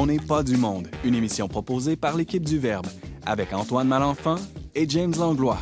[0.00, 2.86] On n'est pas du monde, une émission proposée par l'équipe du Verbe,
[3.26, 4.36] avec Antoine Malenfant
[4.76, 5.58] et James Langlois.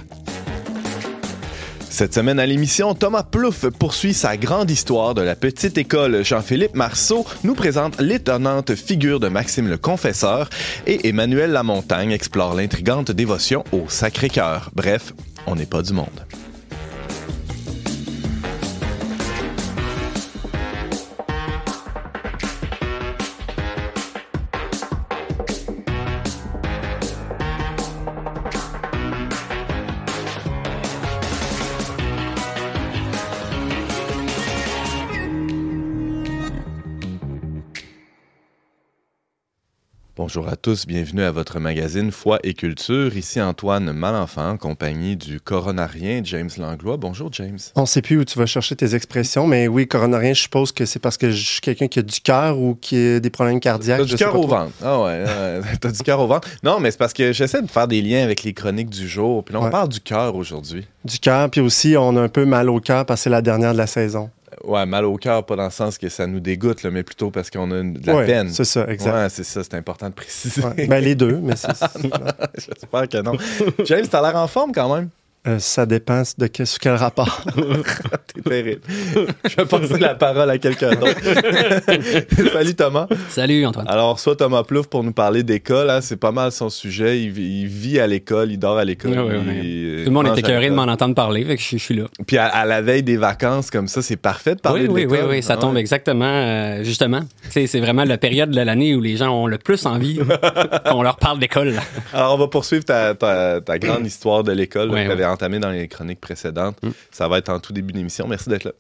[1.89, 6.23] Cette semaine à l'émission, Thomas Plouffe poursuit sa grande histoire de la petite école.
[6.23, 10.51] Jean-Philippe Marceau nous présente l'étonnante figure de Maxime le Confesseur
[10.87, 14.71] et Emmanuel Lamontagne explore l'intrigante dévotion au Sacré-Cœur.
[14.75, 15.15] Bref,
[15.47, 16.27] on n'est pas du monde.
[40.67, 43.17] Tous, bienvenue à votre magazine Foi et Culture.
[43.17, 46.97] Ici Antoine Malenfant, en compagnie du coronarien James Langlois.
[46.97, 47.61] Bonjour James.
[47.77, 50.73] On ne sait plus où tu vas chercher tes expressions, mais oui, coronarien, je suppose
[50.73, 53.31] que c'est parce que je suis quelqu'un qui a du cœur ou qui a des
[53.31, 54.01] problèmes cardiaques.
[54.01, 54.73] T'as du cœur au ventre.
[54.83, 55.25] Ah ouais,
[55.81, 56.49] t'as du cœur au ventre.
[56.65, 59.45] Non, mais c'est parce que j'essaie de faire des liens avec les chroniques du jour.
[59.45, 59.71] Puis là, on Ouais.
[59.71, 60.85] parle du cœur aujourd'hui.
[61.05, 63.41] Du cœur, puis aussi, on a un peu mal au cœur parce que c'est la
[63.41, 64.31] dernière de la saison.
[64.67, 67.31] Ouais, mal au cœur, pas dans le sens que ça nous dégoûte, là, mais plutôt
[67.31, 68.51] parce qu'on a de la Ouais, peine.
[68.51, 69.13] C'est ça, exact.
[69.15, 70.63] Ouais, c'est ça, c'est important de préciser.
[70.63, 70.87] Ouais.
[70.89, 71.69] Ben, les deux, mais c'est-
[72.59, 73.33] J'espère que non.
[73.85, 75.09] James, t'as l'air en forme quand même.
[75.47, 77.43] Euh, ça dépend de quel, sur quel rapport.
[78.35, 78.81] T'es terrible.
[79.49, 81.15] Je vais passer la parole à quelqu'un d'autre.
[82.53, 83.07] Salut Thomas.
[83.29, 83.87] Salut Antoine.
[83.89, 87.21] Alors, soit Thomas Plouffe pour nous parler d'école, hein, c'est pas mal son sujet.
[87.23, 89.13] Il, vit- il vit à l'école, il dort à l'école.
[89.13, 90.77] Tout le monde à écœuré de l'école.
[90.87, 92.05] m'en entendre parler, fait que je, je suis là.
[92.27, 94.93] Puis à, à la veille des vacances, comme ça, c'est parfait de parler oui, de
[94.93, 95.31] oui, oui, l'école.
[95.31, 95.81] oui, ça Ah tombe ouais.
[95.81, 97.21] exactement, euh, justement.
[97.51, 100.19] C'est vraiment la période de l'année où les gens ont le plus envie
[100.91, 101.75] qu'on leur parle d'école.
[102.13, 104.91] Alors, on va poursuivre ta, ta- ta grande histoire de l'école
[105.37, 106.77] entamée dans les chroniques précédentes.
[106.83, 106.91] Mm.
[107.11, 108.27] Ça va être en tout début d'émission.
[108.27, 108.73] Merci d'être là.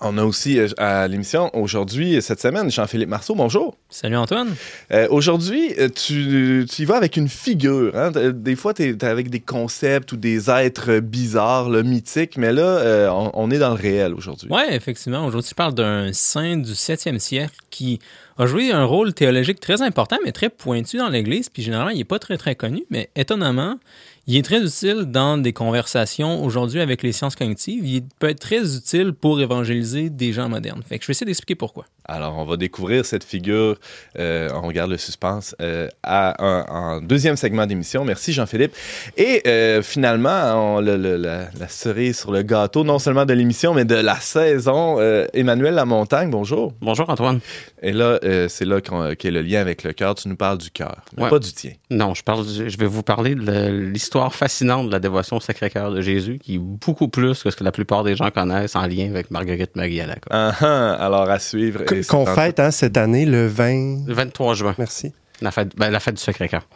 [0.00, 3.36] On a aussi euh, à l'émission aujourd'hui, cette semaine, Jean-Philippe Marceau.
[3.36, 3.76] Bonjour.
[3.88, 4.52] Salut Antoine.
[4.90, 7.92] Euh, Aujourd'hui, euh, tu, tu y vas avec une figure.
[7.94, 8.10] hein.
[8.34, 12.62] Des fois, tu es, avec des concepts ou des êtres bizarres, là, mythiques, mais là,
[12.62, 14.50] euh, on, on est dans le réel aujourd'hui.
[14.50, 15.24] Ouais, effectivement.
[15.24, 18.00] Aujourd'hui, tu parles d'un saint du 7e siècle qui
[18.36, 21.48] a joué un rôle théologique très important, mais très pointu dans l'Église.
[21.48, 23.78] Puis généralement, il n'est pas très, très connu, mais étonnamment,
[24.26, 27.86] il est très utile dans des conversations aujourd'hui avec les sciences cognitives.
[27.86, 30.82] Il peut être très utile pour évangéliser des gens modernes.
[30.88, 31.84] Fait que je vais essayer d'expliquer pourquoi.
[32.06, 33.78] Alors, on va découvrir cette figure,
[34.18, 38.04] euh, on regarde le suspense, euh, à un, en deuxième segment d'émission.
[38.04, 38.74] Merci Jean-Philippe.
[39.16, 43.32] Et euh, finalement, on- le- le- la, la cerise sur le gâteau, non seulement de
[43.32, 46.72] l'émission, mais de la saison, euh, Emmanuel Lamontagne, bonjour.
[46.82, 47.40] Bonjour Antoine.
[47.82, 48.80] Et là, euh, c'est là
[49.18, 50.14] qu'est le lien avec le cœur.
[50.14, 51.30] Tu nous parles du cœur, Ouais.
[51.30, 51.72] pas du tien.
[51.90, 55.40] Non, je parle, du- je vais vous parler de l'histoire fascinante de la dévotion au
[55.40, 58.76] Sacré-Cœur de Jésus, qui est beaucoup plus que ce que la plupart des gens connaissent
[58.76, 60.30] en lien avec Marguerite Marie à la côte.
[60.30, 61.84] Ah, ah, alors, à suivre.
[62.08, 64.06] Qu'on fête hein, cette année, le 20.
[64.06, 65.12] Le 23 juin, Merci.
[65.40, 66.66] la fête, ben, la fête du Sacré-Cœur.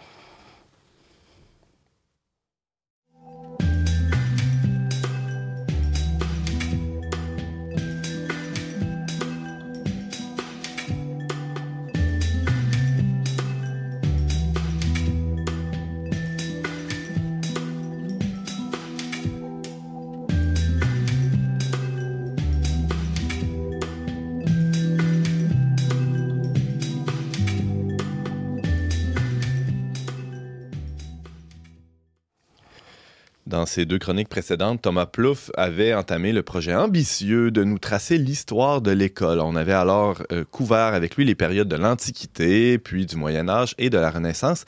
[33.59, 38.17] Dans ses deux chroniques précédentes, Thomas Plouffe avait entamé le projet ambitieux de nous tracer
[38.17, 39.41] l'histoire de l'école.
[39.41, 43.75] On avait alors euh, couvert avec lui les périodes de l'Antiquité, puis du Moyen Âge
[43.77, 44.65] et de la Renaissance.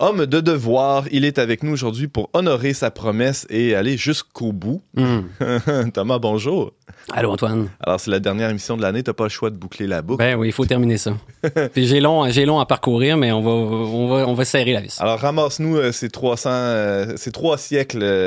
[0.00, 4.50] Homme de devoir, il est avec nous aujourd'hui pour honorer sa promesse et aller jusqu'au
[4.50, 4.82] bout.
[4.96, 5.28] Hum.
[5.94, 6.72] Thomas, bonjour.
[7.12, 7.68] Allô Antoine.
[7.80, 10.18] Alors, c'est la dernière émission de l'année, t'as pas le choix de boucler la boucle.
[10.18, 11.12] Ben oui, il faut terminer ça.
[11.76, 14.80] J'ai long, j'ai long à parcourir, mais on va, on va, on va serrer la
[14.80, 15.00] vis.
[15.00, 18.23] Alors, ramasse-nous euh, ces 300, euh, ces trois siècles euh,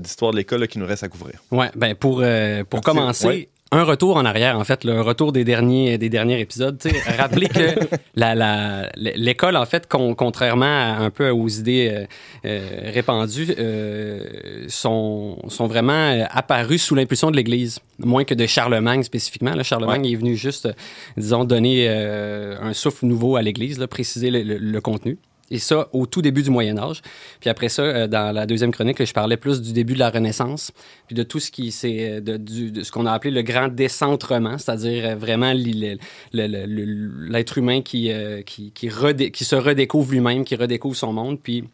[0.00, 1.36] d'histoire de l'école qui nous reste à couvrir.
[1.50, 2.84] Ouais, ben pour, euh, pour Merci.
[2.98, 3.48] commencer, Ouais.
[3.72, 6.78] un retour en arrière, en fait, le retour des derniers, des derniers épisodes.
[7.18, 7.74] Rappeler que
[9.16, 12.04] l'école, en fait, con- contrairement à, un peu aux idées euh,
[12.44, 18.46] euh, répandues, euh, sont, sont vraiment euh, apparues sous l'impulsion de l'Église, moins que de
[18.46, 19.54] Charlemagne spécifiquement.
[19.54, 20.72] Là, Charlemagne est venu juste, euh,
[21.16, 25.18] disons, donner euh, un souffle nouveau à l'Église, préciser le, le- le contenu.
[25.52, 27.02] Et ça, au tout début du Moyen Âge.
[27.38, 30.08] Puis après ça, euh, dans la deuxième chronique, je parlais plus du début de la
[30.08, 30.72] Renaissance,
[31.06, 34.56] puis de tout ce qui c'est euh, de, ce qu'on a appelé le grand décentrement,
[34.56, 35.52] c'est-à-dire euh, vraiment
[36.32, 38.10] l'être humain qui,
[38.46, 41.64] qui se redécouvre lui-même, qui redécouvre son monde, puis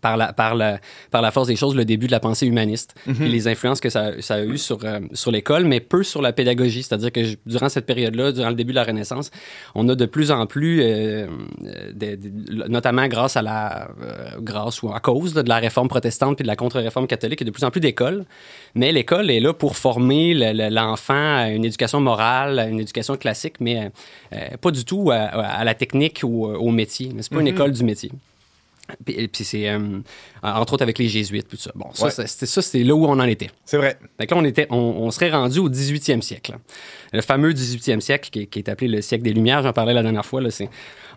[0.00, 0.80] par la, par, la,
[1.10, 3.22] par la force des choses le début de la pensée humaniste Mhm.
[3.22, 6.22] et les influences que ça, ça a eu sur, euh, sur l'école, mais peu sur
[6.22, 6.82] la pédagogie.
[6.82, 9.30] C'est-à-dire que je- durant cette période-là, durant le début de la Renaissance,
[9.74, 11.26] on a de plus en plus, euh,
[11.64, 12.30] euh, des- des-
[12.68, 16.42] notamment grâce à la, euh, grâce ou à cause là, de la réforme protestante puis
[16.42, 18.24] de la contre-réforme catholique, il y a de plus en plus d'écoles.
[18.74, 22.80] Mais l'école est là pour former le- le- l'enfant à une éducation morale, à une
[22.80, 23.90] éducation classique, mais
[24.32, 27.12] euh, pas du tout à, à la technique ou au métier.
[27.20, 28.10] C'est pas une école du métier.
[29.04, 29.78] Puis, puis c'est, euh,
[30.42, 31.70] entre autres, avec les jésuites, tout ça.
[31.74, 32.26] Bon, ça, Ouais.
[32.26, 33.50] c'était là où on en était.
[33.64, 33.98] C'est vrai.
[34.18, 36.54] Que là, on, était, on, on serait rendu au 18e siècle.
[37.12, 39.94] Le fameux 18e siècle, qui, est- qui est appelé le siècle des Lumières, j'en parlais
[39.94, 40.68] la dernière fois, là, c'est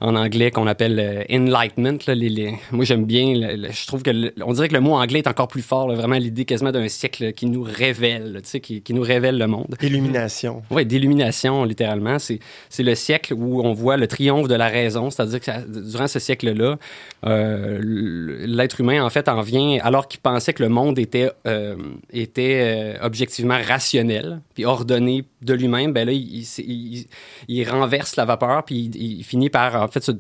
[0.02, 2.00] en anglais qu'on appelle euh, Enlightenment.
[2.08, 4.74] là, les- les- Moi, j'aime bien, le- le- je trouve que, le- on dirait que
[4.74, 7.62] le mot anglais est encore plus fort, là, vraiment l'idée quasiment d'un siècle qui nous
[7.64, 9.76] révèle, tu sais, qui, qui nous révèle le monde.
[9.82, 10.64] Illumination.
[10.72, 12.18] Oui, d'illumination, littéralement.
[12.20, 12.40] C'est,
[12.70, 16.08] c'est le siècle où on voit le triomphe de la raison, c'est-à-dire que ça- durant
[16.08, 16.78] ce siècle-là,
[17.26, 21.76] euh, l'être humain, en fait, en vient, alors qu'il pensait que le monde était, euh,
[22.12, 28.90] était euh, objectivement rationnel, puis ordonné de lui-même, ben là, il, renverse la vapeur, puis
[28.94, 30.12] il, finit par, en fait,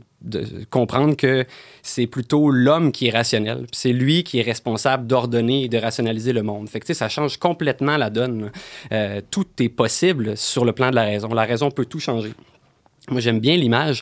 [0.70, 1.46] comprendre que
[1.82, 3.66] c'est plutôt l'homme qui est rationnel.
[3.72, 6.70] C'est lui qui est responsable d'ordonner et de rationaliser le monde.
[6.70, 8.52] Fait que, ça change complètement la donne.
[8.92, 11.30] Euh, tout est possible sur le plan de la raison.
[11.30, 12.34] La raison peut tout changer.
[13.10, 14.02] Moi, j'aime bien l'image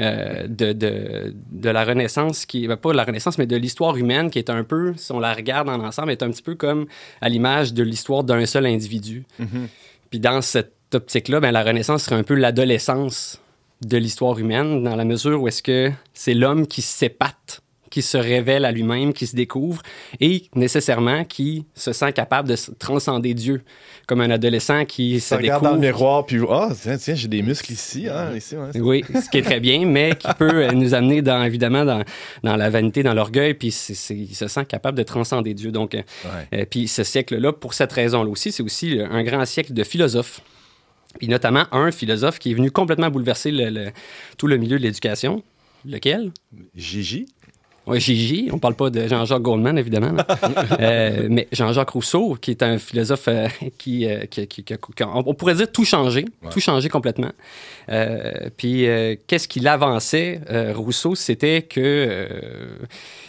[0.00, 3.96] euh, de, de, de la Renaissance, qui ben, pas de la Renaissance, mais de l'histoire
[3.96, 6.54] humaine, qui est un peu, si on la regarde en ensemble, est un petit peu
[6.54, 6.86] comme
[7.20, 9.24] à l'image de l'histoire d'un seul individu.
[10.10, 13.40] Puis dans cette optique-là, ben, la Renaissance serait un peu l'adolescence
[13.84, 17.59] de l'histoire humaine, dans la mesure où est-ce que c'est l'homme qui s'épate,
[17.90, 19.82] qui se révèle à lui-même, qui se découvre,
[20.20, 23.62] et nécessairement qui se sent capable de transcender Dieu,
[24.06, 25.76] comme un adolescent qui se Ça regarde découvre.
[25.78, 28.08] dans le miroir, puis ah, tiens, tiens j'ai des muscles ici.
[28.08, 31.20] Hein, ici ouais, Oui, ce qui est très bien, mais qui peut euh, nous amener
[31.20, 32.04] dans, évidemment dans,
[32.44, 35.72] dans la vanité, dans l'orgueil, puis il se sent capable de transcender Dieu.
[35.72, 36.60] Donc, euh, Ouais.
[36.60, 40.40] euh, puis ce siècle-là, pour cette raison-là aussi, c'est aussi un grand siècle de philosophes.
[41.18, 43.90] Puis notamment un philosophe qui est venu complètement bouleverser le- le-
[44.38, 45.42] tout le milieu de l'éducation.
[45.84, 46.30] Lequel?
[46.76, 47.26] Gigi.
[47.90, 48.48] Oui, Gigi.
[48.52, 50.12] On parle pas de Jean-Jacques Goldman, évidemment.
[50.80, 53.48] Euh, mais Jean-Jacques Rousseau, qui est un philosophe euh,
[53.78, 56.48] qui, euh, qui- qui- qui on pourrait dire tout changé, Ouais.
[56.50, 57.32] tout changé complètement.
[57.90, 58.86] Euh, puis,
[59.26, 60.40] qu'est-ce qu'il avançait,
[60.74, 62.28] Rousseau, c'était que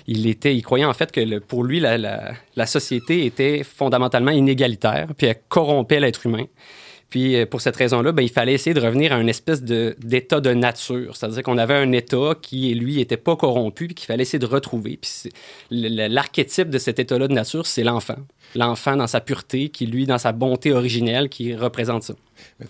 [0.08, 3.64] il était, il croyait en fait que le- pour lui, la, la- la société était
[3.64, 6.46] fondamentalement inégalitaire, puis elle corrompait l'être humain.
[7.12, 10.40] Puis euh, pour cette raison-là, ben, il fallait essayer de revenir à une espèce d'état
[10.40, 11.16] de, nature.
[11.16, 14.46] C'est-à-dire qu'on avait un état qui, lui, n'était pas corrompu, puis qu'il fallait essayer de
[14.46, 14.98] retrouver.
[14.98, 15.30] Puis
[15.70, 18.16] l'archétype de cet état-là de nature, c'est l'enfant.
[18.56, 22.14] L'enfant dans sa pureté, qui, lui, dans sa bonté originelle, qui représente ça.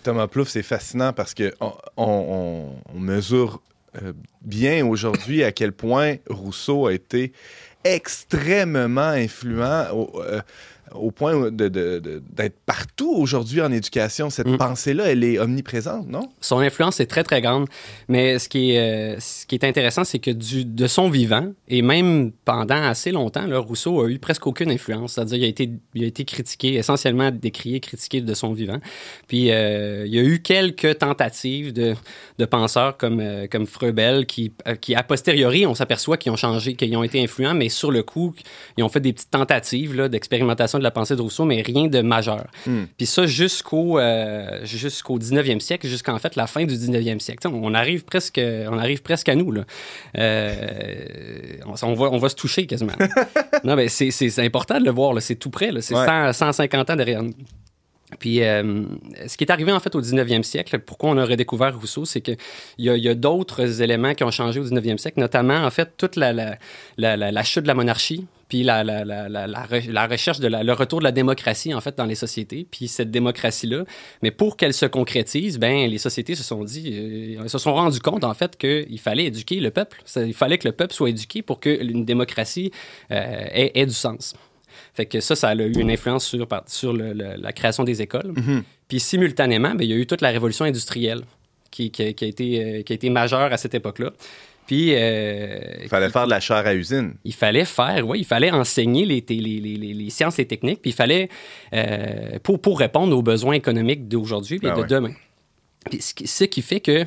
[0.02, 1.54] Thomas Plouffe, c'est fascinant parce que
[1.96, 3.62] on, mesure
[4.02, 4.12] euh,
[4.42, 7.32] bien aujourd'hui à quel point Rousseau a été
[7.84, 10.40] extrêmement influent euh,
[10.94, 14.30] au point de- de- de- d'être partout aujourd'hui en éducation.
[14.30, 14.56] Cette Mm.
[14.58, 16.28] pensée-là, elle est omniprésente, non?
[16.40, 17.66] Son influence est très, très grande.
[18.08, 21.52] Mais ce qui est, euh, ce qui est intéressant, c'est que du, de son vivant,
[21.68, 25.12] et même pendant assez longtemps, là, Rousseau a eu presque aucune influence.
[25.14, 28.78] C'est-à-dire qu'il a été, il a été critiqué, essentiellement décrié, critiqué de son vivant.
[29.28, 31.94] Puis euh, il y a eu quelques tentatives de,
[32.38, 36.74] de penseurs comme, euh, comme Froebel qui, qui, a posteriori, on s'aperçoit qu'ils ont changé,
[36.74, 38.34] qu'ils ont été influents, mais sur le coup,
[38.76, 42.00] ils ont fait des petites tentatives d'expérimentation de la pensée de Rousseau, mais rien de
[42.02, 42.44] majeur.
[42.66, 42.84] Hmm.
[42.96, 47.48] Puis ça jusqu'au euh, jusqu'au 19e siècle, jusqu'en fait la fin du 19e siècle.
[47.48, 49.50] On arrive presque, on arrive presque à nous.
[49.52, 49.64] Là.
[50.18, 52.92] Euh, on, va, on va se toucher quasiment.
[53.64, 55.14] non, mais c'est- important de le voir.
[55.22, 55.70] C'est tout près.
[55.80, 56.06] C'est Ouais.
[56.06, 57.34] 100 150 ans derrière nous.
[58.18, 58.84] Puis, euh,
[59.26, 62.20] ce qui est arrivé en fait au 19e siècle, pourquoi on a redécouvert Rousseau, c'est
[62.20, 62.36] qu'il
[62.78, 66.32] y a, d'autres éléments qui ont changé au 19e siècle, notamment en fait toute la,
[66.32, 70.38] la- la chute de la monarchie, puis la, la, la, la, la re- la recherche
[70.38, 72.66] de le retour de la démocratie en fait dans les sociétés.
[72.70, 73.84] Puis cette démocratie-là,
[74.20, 78.00] mais pour qu'elle se concrétise, ben les sociétés se sont dit, euh, se sont rendus
[78.00, 80.02] compte en fait qu'il fallait éduquer le peuple.
[80.04, 82.70] Ça- Il fallait que le peuple soit éduqué pour qu'une démocratie
[83.10, 84.34] euh, ait, ait du sens.
[84.92, 88.02] Fait que ça, ça a eu une influence sur, sur le- le- la création des
[88.02, 88.34] écoles.
[88.86, 91.22] Puis simultanément, ben, il y a eu toute la révolution industrielle
[91.70, 94.12] qui, qui- qui a, été, euh, qui a été majeure à cette époque-là.
[94.72, 97.12] Puis euh, Il fallait faire de la chair à usine.
[97.24, 100.80] il fallait faire, oui, il fallait enseigner les, les, les, les- les sciences et techniques,
[100.80, 101.28] puis il fallait,
[101.74, 104.86] euh, pour, pour répondre aux besoins économiques d'aujourd'hui et Ah de ouais.
[104.86, 105.12] demain.
[105.90, 107.04] Puis ce, qui, fait que,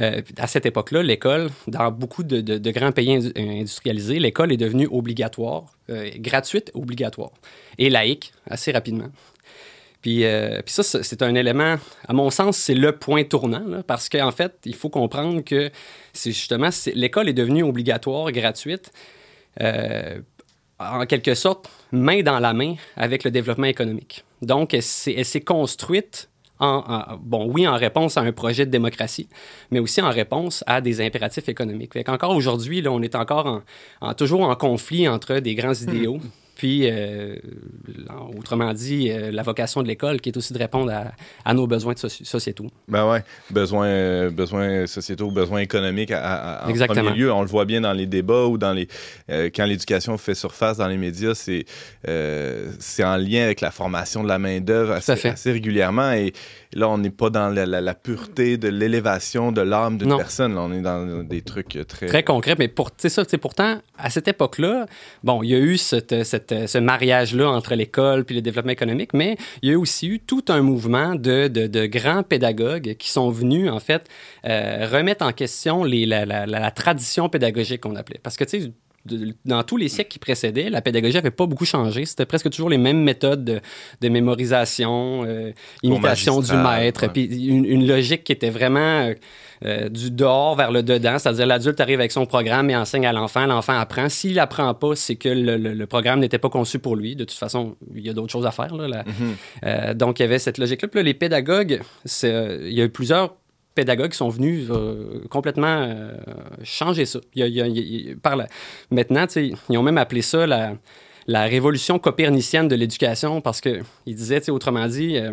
[0.00, 4.50] euh, à cette époque-là, l'école, dans beaucoup de, de- de grands pays indu- industrialisés, l'école
[4.52, 7.30] est devenue obligatoire, euh, gratuite, obligatoire,
[7.78, 9.10] et laïque assez rapidement.
[10.04, 13.82] Puis, euh, puis ça, c'est un élément, à mon sens, c'est le point tournant, là,
[13.82, 15.70] parce qu'en fait, il faut comprendre que
[16.12, 18.92] c'est justement, l'école est devenue obligatoire, gratuite,
[19.62, 20.20] euh,
[20.78, 24.26] en quelque sorte, main dans la main avec le développement économique.
[24.42, 29.30] Donc, elle s'est construite, en, en- bon, oui, en réponse à un projet de démocratie,
[29.70, 31.94] mais aussi en réponse à des impératifs économiques.
[31.94, 33.62] Fait qu'encore aujourd'hui, là, on est encore en,
[34.02, 36.18] en- toujours en conflit entre des grands idéaux.
[36.56, 37.36] Puis, euh,
[38.38, 41.12] autrement dit, euh, la vocation de l'école qui est aussi de répondre à,
[41.44, 42.66] à nos besoins sociétaux.
[42.88, 47.02] Ben besoins, euh, besoins sociétaux, besoins économiques à, à- en Exactement.
[47.04, 47.32] premier lieu.
[47.32, 48.88] On le voit bien dans les débats ou dans les
[49.28, 51.64] quand l'éducation fait surface dans les médias, c'est
[52.78, 56.12] c'est en lien avec la formation de la main d'œuvre à assez, régulièrement.
[56.12, 56.32] Et
[56.74, 60.54] là, on n'est pas dans la, la- la pureté de l'élévation de l'âme d'une personne.
[60.54, 62.06] Là, on est dans des trucs très.
[62.06, 64.86] Très concret, mais pour, ça, pourtant, à cette époque-là,
[65.22, 69.12] bon, il y a eu cette, cette- ce mariage-là entre l'école puis le développement économique,
[69.14, 73.70] mais il y a aussi eu tout un mouvement de, grands pédagogues qui sont venus,
[73.70, 74.08] en fait,
[74.46, 78.20] euh, remettre en question la- la tradition pédagogique qu'on appelait.
[78.22, 78.72] Parce que, tu sais,
[79.06, 82.04] de- dans tous les siècles qui précédaient, la pédagogie n'avait pas beaucoup changé.
[82.04, 83.60] C'était presque toujours les mêmes méthodes de,
[84.00, 89.14] de mémorisation, euh, imitation du maître, puis une, une logique qui était vraiment euh,
[89.64, 93.12] euh, du dehors vers le dedans, c'est-à-dire l'adulte arrive avec son programme et enseigne à
[93.12, 94.08] l'enfant, l'enfant apprend.
[94.08, 97.14] S'il apprend pas, c'est que le, le- le programme n'était pas conçu pour lui.
[97.16, 98.74] De toute façon, il y a d'autres choses à faire.
[98.74, 99.04] Là, là.
[99.64, 100.88] Euh, donc, il y avait cette logique-là.
[100.88, 101.80] Puis là, les pédagogues,
[102.22, 103.34] il y a eu plusieurs
[103.74, 106.16] pédagogues qui sont venus euh, complètement euh,
[106.62, 107.18] changer ça.
[107.34, 108.46] Il y a- il y a- il y a- par la-
[108.90, 110.74] Maintenant, ils ont même appelé ça la,
[111.26, 115.32] la révolution copernicienne de l'éducation parce qu'ils disaient, autrement dit, euh,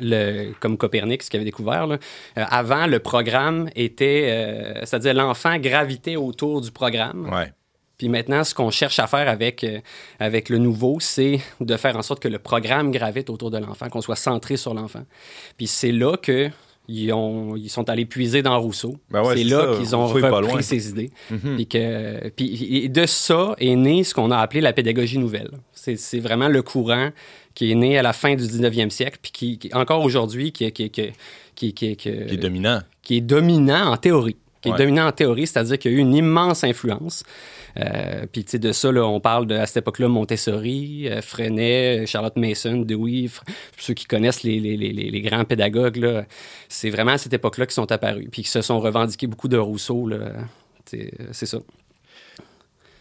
[0.00, 1.98] le, comme Copernic, ce qu'il avait découvert, là,
[2.38, 7.28] euh, avant, le programme était, euh, c'est-à-dire l'enfant gravitait autour du programme.
[7.32, 7.52] Ouais.
[7.98, 9.80] Puis maintenant, ce qu'on cherche à faire avec, euh,
[10.18, 13.88] avec le nouveau, c'est de faire en sorte que le programme gravite autour de l'enfant,
[13.88, 15.04] qu'on soit centré sur l'enfant.
[15.56, 16.50] Puis c'est là que
[16.88, 18.96] ils, ont, ils sont allés puiser dans Rousseau.
[19.10, 21.10] Ben ouais, c'est là qu'ils ont Rousseau repris ces idées.
[21.56, 25.50] Puis, que, puis et de ça est né ce qu'on a appelé la pédagogie nouvelle.
[25.72, 27.10] C'est vraiment le courant
[27.54, 30.70] qui est né à la fin du 19e siècle, puis qui, qui- encore aujourd'hui, qui,
[30.72, 31.10] qui, qui,
[31.54, 32.80] qui, qui, qui- Qui est dominant.
[33.02, 34.36] qui est dominant en théorie.
[34.66, 34.76] Qui Ouais.
[34.76, 37.22] est dominant en théorie, c'est-à-dire qu'il y a eu une immense influence.
[37.78, 41.20] Euh, puis, tu sais, de ça, là, on parle de, à cette époque-là, Montessori, euh,
[41.20, 43.42] Freinet, Charlotte Mason, Dewey, Fr-
[43.78, 46.24] ceux qui connaissent les, les, les, grands pédagogues, là,
[46.68, 49.58] c'est vraiment à cette époque-là qu'ils sont apparus, puis qui se sont revendiqués beaucoup de
[49.58, 50.10] Rousseau,
[50.86, 51.58] c'est ça.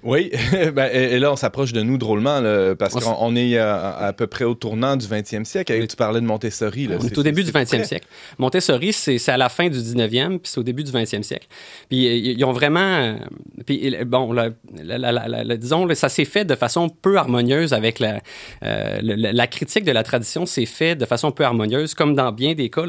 [0.06, 0.32] Oui,
[0.76, 3.96] ben, et et là, on s'approche de nous drôlement, là, parce qu'on on est à,
[3.98, 5.88] à peu près au tournant du 20e siècle.
[5.88, 6.86] Tu parlais de Montessori.
[6.88, 6.98] Là.
[7.02, 7.84] C'est- est au début c'est- du c'est 20e près.
[7.88, 8.08] siècle.
[8.38, 11.48] Montessori, c'est c'est à la fin du 19e, puis c'est au début du 20e siècle.
[11.90, 12.80] Puis euh, ils ont vraiment...
[12.80, 13.16] euh,
[13.66, 14.50] Puis bon, la-
[14.84, 18.20] la- la- la- la- disons, ça s'est fait de façon peu harmonieuse avec la...
[18.64, 22.54] euh, la, critique de la tradition s'est fait de façon peu harmonieuse, comme dans bien
[22.54, 22.84] des cas.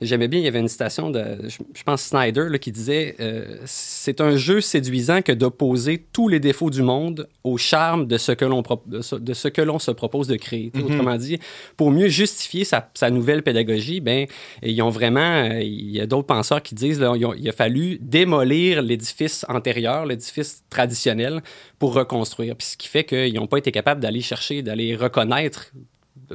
[0.00, 3.16] J'aimais bien, il y avait une citation de, je, je pense, Snyder, là, qui disait
[3.20, 8.16] euh, C'est un jeu séduisant que d'opposer tous les défauts du monde au charme de
[8.18, 10.70] ce que l'on pro- de ce, de ce que l'on se propose de créer.
[10.74, 11.38] Sais, Autrement dit,
[11.76, 14.26] pour mieux justifier sa, sa nouvelle pédagogie, ben,
[14.62, 15.20] ils ont vraiment,
[15.50, 19.44] euh, il y a d'autres penseurs qui disent, là, ont- il a fallu démolir l'édifice
[19.48, 21.42] antérieur, l'édifice traditionnel,
[21.78, 22.56] pour reconstruire.
[22.56, 25.72] Puis ce qui fait qu'ils n'ont pas été capables d'aller chercher, d'aller reconnaître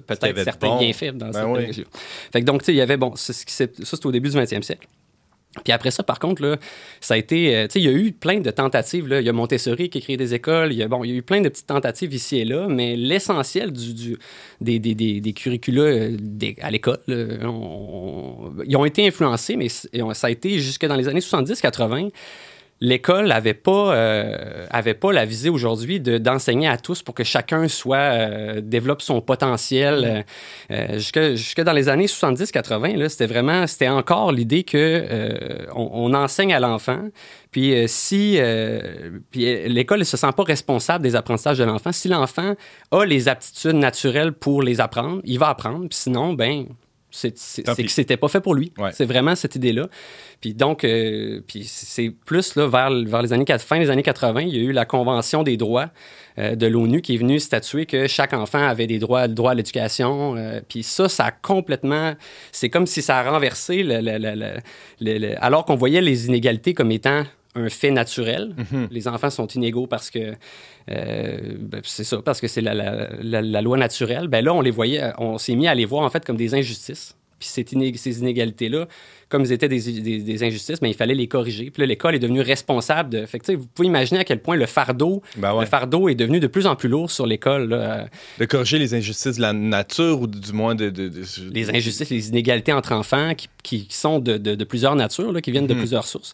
[0.05, 0.79] peut-être certains bon.
[0.79, 1.53] bienfaits dans Ben cette oui.
[1.53, 1.85] pédagogie.
[2.31, 4.35] Fait que donc, tu sais, il y avait, bon, c'est ça, c'était au début du
[4.37, 4.87] 20e siècle.
[5.63, 6.57] Puis après ça, par contre, là,
[7.01, 7.55] ça a été.
[7.55, 9.07] euh, tu sais, il y a eu plein de tentatives.
[9.07, 9.19] Là.
[9.21, 10.71] Il y a Montessori qui a créé des écoles.
[10.73, 12.67] Il y a, bon, il y a eu plein de petites tentatives ici et là,
[12.69, 14.17] mais l'essentiel du, du-
[14.61, 16.17] des, des, des, des curricula euh,
[16.61, 22.09] à l'école, ils ont été influencés, mais ça a été jusque dans les années 70-80.
[22.81, 27.23] L'école n'avait pas, euh, avait pas la visée aujourd'hui de- d'enseigner à tous pour que
[27.25, 30.25] chacun soit, euh, développe son potentiel.
[30.71, 35.89] Euh, jusque, jusque dans les années 70-80, là, c'était vraiment, c'était encore l'idée que on,
[35.93, 37.09] on enseigne à l'enfant.
[37.51, 38.39] Puis si
[39.31, 42.55] puis, l'école ne se sent pas responsable des apprentissages de l'enfant, si l'enfant
[42.91, 45.87] a les aptitudes naturelles pour les apprendre, il va apprendre.
[45.89, 46.65] Puis sinon, ben
[47.11, 48.71] c'est que c'était pas fait pour lui.
[48.77, 48.91] Ouais.
[48.93, 49.87] C'est vraiment cette idée-là.
[50.41, 54.41] Puis donc, euh, puis c'est plus là, vers, vers les années, fin des années 80,
[54.41, 55.89] il y a eu la Convention des droits
[56.37, 59.51] euh, de l'ONU qui est venue statuer que chaque enfant avait des droits, le droit
[59.51, 60.35] à l'éducation.
[60.37, 62.13] euh, puis ça, ça a complètement...
[62.51, 64.59] C'est comme si ça a renversé, le, le-
[65.01, 67.23] le- alors qu'on voyait les inégalités comme étant
[67.55, 68.55] un fait naturel.
[68.91, 70.33] Les enfants sont inégaux parce que
[70.91, 74.27] euh, ben, c'est ça, parce que c'est la, la- la- la loi naturelle.
[74.27, 76.53] Ben là, on les voyait, on s'est mis à les voir en fait comme des
[76.55, 77.15] injustices.
[77.39, 78.87] Puis ces inégalités-là
[79.29, 81.69] comme ils étaient des, des- des injustices, mais il fallait les corriger.
[81.69, 83.25] Puis là, l'école est devenue responsable de.
[83.27, 85.65] Fait que, vous pouvez imaginer à quel point le fardeau, Ben ouais.
[85.65, 87.69] le fardeau est devenu de plus en plus lourd sur l'école.
[87.69, 88.07] là.
[88.39, 90.89] De corriger les injustices de la nature ou du moins de.
[90.89, 95.51] de- de- les injustices, les inégalités entre enfants qui, sont de, plusieurs natures, là, qui
[95.51, 95.79] viennent de Mhm.
[95.79, 96.33] plusieurs sources.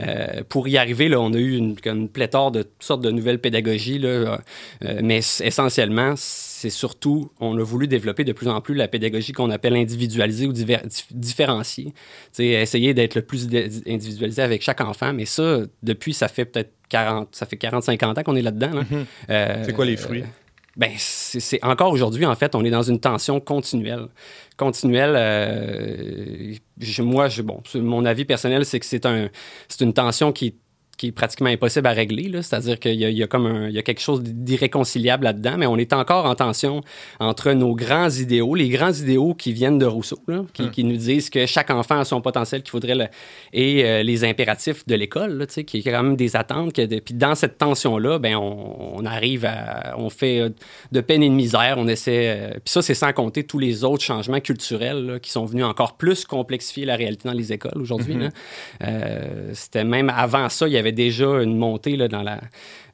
[0.00, 3.10] Euh, pour y arriver, là, on a eu une, une pléthore de toutes sortes de
[3.10, 4.36] nouvelles pédagogies, là, euh,
[4.84, 6.12] euh, mais essentiellement,
[6.64, 10.46] c'est surtout, on a voulu développer de plus en plus la pédagogie qu'on appelle individualisée
[10.46, 11.92] ou diver- dif- différenciée.
[12.38, 13.46] Essayer d'être le plus
[13.86, 18.22] individualisé avec chaque enfant, mais ça, depuis, ça fait peut-être 40, ça fait 40-50 ans
[18.22, 18.70] qu'on est là-dedans.
[18.72, 18.82] là.
[18.90, 19.04] Mhm.
[19.28, 20.24] Euh, C'est quoi les fruits?
[20.76, 24.06] ben, c'est encore aujourd'hui, en fait, on est dans une tension continuelle.
[24.56, 29.28] Continuelle, euh, je- moi, je, bon, mon avis personnel, c'est que c'est un,
[29.68, 30.56] c'est une tension qui,
[30.96, 32.30] qui est pratiquement impossible à régler.
[32.42, 35.66] C'est-à-dire qu'il y y a comme un- il y a quelque chose d'irréconciliable là-dedans, mais
[35.66, 36.80] on est encore en tension
[37.20, 40.96] entre nos grands idéaux, les grands idéaux qui viennent de Rousseau, là, qui, qui nous
[40.96, 43.06] disent que chaque enfant a son potentiel qu'il faudrait, le-
[43.52, 46.72] et euh, les impératifs de l'école, là, tu sais, qui est quand même des attentes.
[46.72, 50.48] Que de- puis dans cette tension-là, ben, on, on arrive à, on fait euh,
[50.92, 52.28] de peine et de misère, on essaie.
[52.36, 55.64] euh, puis ça, c'est sans compter tous les autres changements culturels là, qui sont venus
[55.64, 58.14] encore plus complexifier la réalité dans les écoles aujourd'hui.
[58.82, 62.40] Euh, C'était même avant ça, il y avait déjà une montée là, dans la,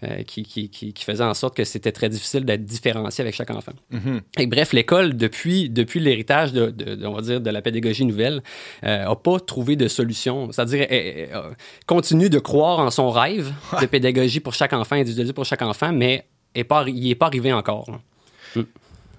[0.05, 3.35] euh, qui, qui, qui, qui faisait en sorte que c'était très difficile d'être différencié avec
[3.35, 3.73] chaque enfant.
[3.91, 4.21] Mhm.
[4.39, 8.05] Et bref, l'école, depuis, depuis l'héritage de, de- de- on va dire, de la pédagogie
[8.05, 8.43] nouvelle,
[8.83, 10.51] n'a pas trouvé de solution.
[10.53, 10.87] C'est-à-dire,
[11.87, 15.93] continue de croire en son rêve de pédagogie pour chaque enfant, individualisé pour chaque enfant,
[15.93, 17.91] mais est pas, il n'est pas arrivé encore.
[18.57, 18.63] là.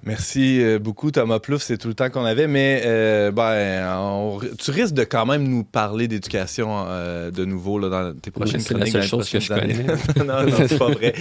[0.04, 1.62] Merci euh, beaucoup, Thomas Plouffe.
[1.62, 5.48] C'est tout le temps qu'on avait, mais euh, ben, on- tu risques de quand même
[5.48, 8.94] nous parler d'éducation euh, de nouveau là, dans tes prochaines c'est la chroniques.
[8.94, 9.76] seule dans les chose que je années.
[10.26, 11.14] non, non, c'est pas vrai.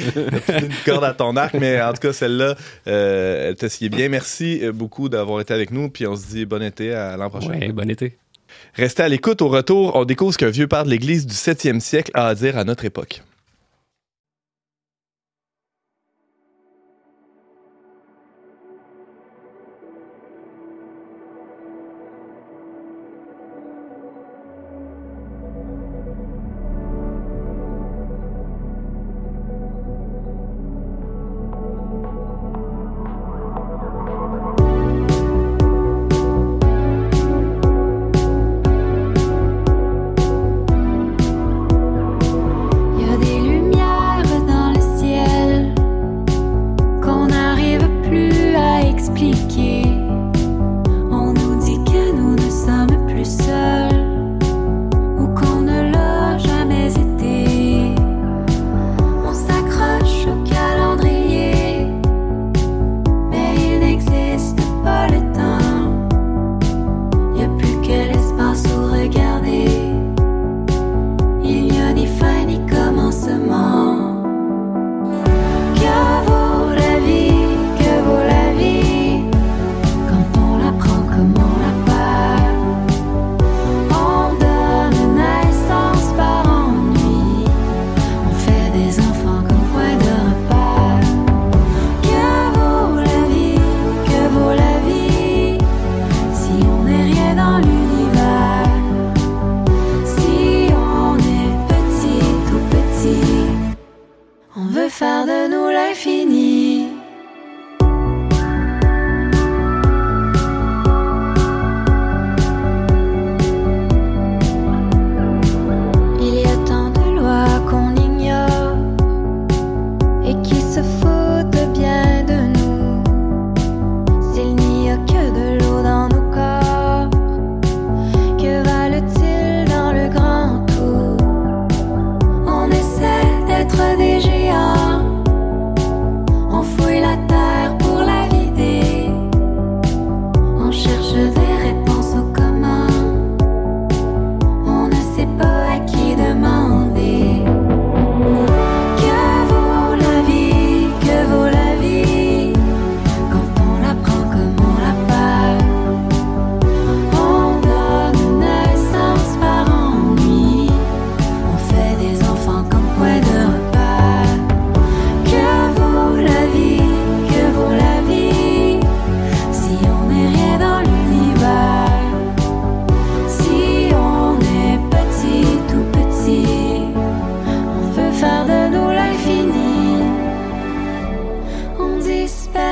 [0.62, 2.54] Une corde à ton arc, mais en tout cas, celle-là,
[2.86, 4.08] euh, elle te sied bien.
[4.08, 7.50] Merci beaucoup d'avoir été avec nous, puis on se dit bon été à l'an prochain.
[7.50, 8.16] Ouais, bon été.
[8.74, 9.42] Restez à l'écoute.
[9.42, 12.34] Au retour, on découvre ce qu'un vieux père de l'Église du 7e siècle a à
[12.34, 13.22] dire à notre époque.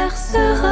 [0.08, 0.67] bercera.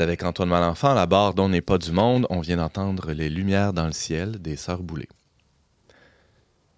[0.00, 2.26] Avec Antoine Malenfant la barre dont n'est pas du monde.
[2.30, 5.08] On vient d'entendre Les Lumières dans le ciel des Sœurs Boulay.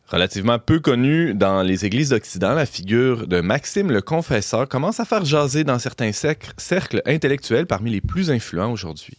[0.06, 5.04] Relativement peu connue dans les églises d'Occident, la figure de Maxime le Confesseur commence à
[5.04, 9.16] faire jaser dans certains cercles intellectuels parmi les plus influents aujourd'hui.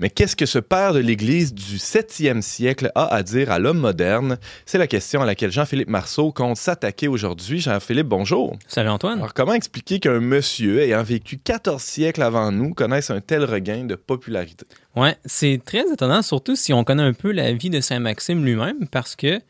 [0.00, 3.80] Mais qu'est-ce que ce père de l'Église du 7e siècle a à dire à l'homme
[3.80, 4.38] moderne?
[4.64, 7.58] C'est la question à laquelle Jean-Philippe Marceau compte s'attaquer aujourd'hui.
[7.60, 8.56] Jean-Philippe, bonjour.
[8.68, 9.18] Salut Antoine.
[9.18, 13.86] Alors, comment expliquer qu'un monsieur ayant vécu 14 siècles avant nous connaisse un tel regain
[13.86, 14.66] de popularité?
[14.94, 18.44] Ouais, c'est très étonnant, surtout si on connaît un peu la vie de Saint Maxime
[18.44, 19.40] lui-même, parce que,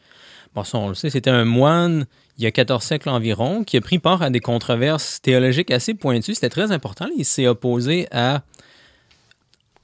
[0.55, 2.07] bon, ça, on le sait, c'était un moine
[2.39, 5.93] il y a 14 siècles environ, qui a pris part à des controverses théologiques assez
[5.93, 6.35] pointues.
[6.35, 7.09] C'était très important.
[7.17, 8.45] Il s'est opposé à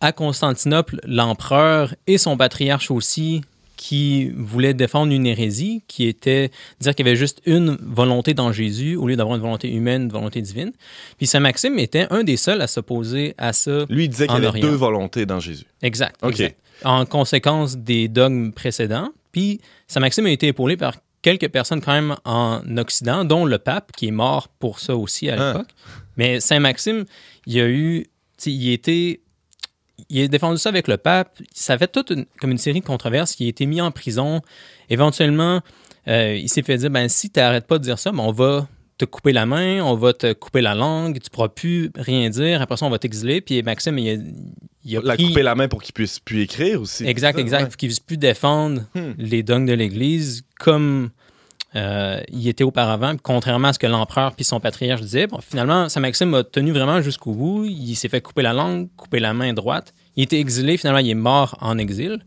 [0.01, 3.43] à Constantinople, l'empereur et son patriarche aussi,
[3.77, 8.53] qui voulaient défendre une hérésie, qui était dire qu'il y avait juste une volonté dans
[8.53, 10.73] Jésus au lieu d'avoir une volonté humaine, une volonté divine.
[11.19, 13.85] Puis Saint Maxime était un des seuls à s'opposer à ça.
[13.91, 14.63] Lui, il disait qu'il y avait Orient.
[14.63, 15.65] deux volontés dans Jésus.
[15.83, 16.17] Exact.
[16.23, 16.31] OK.
[16.33, 16.59] exact.
[16.85, 19.11] En conséquence des dogmes précédents.
[19.33, 23.59] Puis Saint Maxime a été épaulé par quelques personnes quand même en Occident, dont le
[23.59, 25.53] pape, qui est mort pour ça aussi à Ah.
[25.53, 25.71] l'époque.
[26.17, 27.05] Mais Saint Maxime,
[27.47, 28.07] il a eu,
[28.47, 29.21] il était,
[30.11, 31.39] il a défendu ça avec le pape.
[31.53, 33.37] Ça fait toute une, comme une série de controverses.
[33.41, 34.41] Il a été mis en prison.
[34.91, 35.61] Éventuellement,
[36.09, 38.33] euh, il s'est fait dire, ben si tu n'arrêtes pas de dire ça, ben, on
[38.33, 42.29] va te couper la main, on va te couper la langue, tu pourras plus rien
[42.31, 42.63] dire.
[42.63, 43.41] Après ça, on va t'exiler.
[43.41, 44.23] Puis Maxime, il a,
[44.85, 47.05] il a La pris- couper la main pour qu'il puisse plus écrire aussi.
[47.07, 47.61] Exact, exact.
[47.63, 47.67] ouais.
[47.67, 49.13] Pour qu'il puisse plus défendre Hmm.
[49.19, 51.11] les dogmes de l'Église comme
[51.77, 55.27] euh, il était auparavant, Puis contrairement à ce que l'empereur puis son patriarche disaient.
[55.27, 57.65] Bon, finalement, Saint Maxime a tenu vraiment jusqu'au bout.
[57.65, 59.93] Il s'est fait couper la langue, couper la main droite.
[60.17, 60.77] Il était exilé.
[60.77, 62.21] Finalement, il est mort en exil.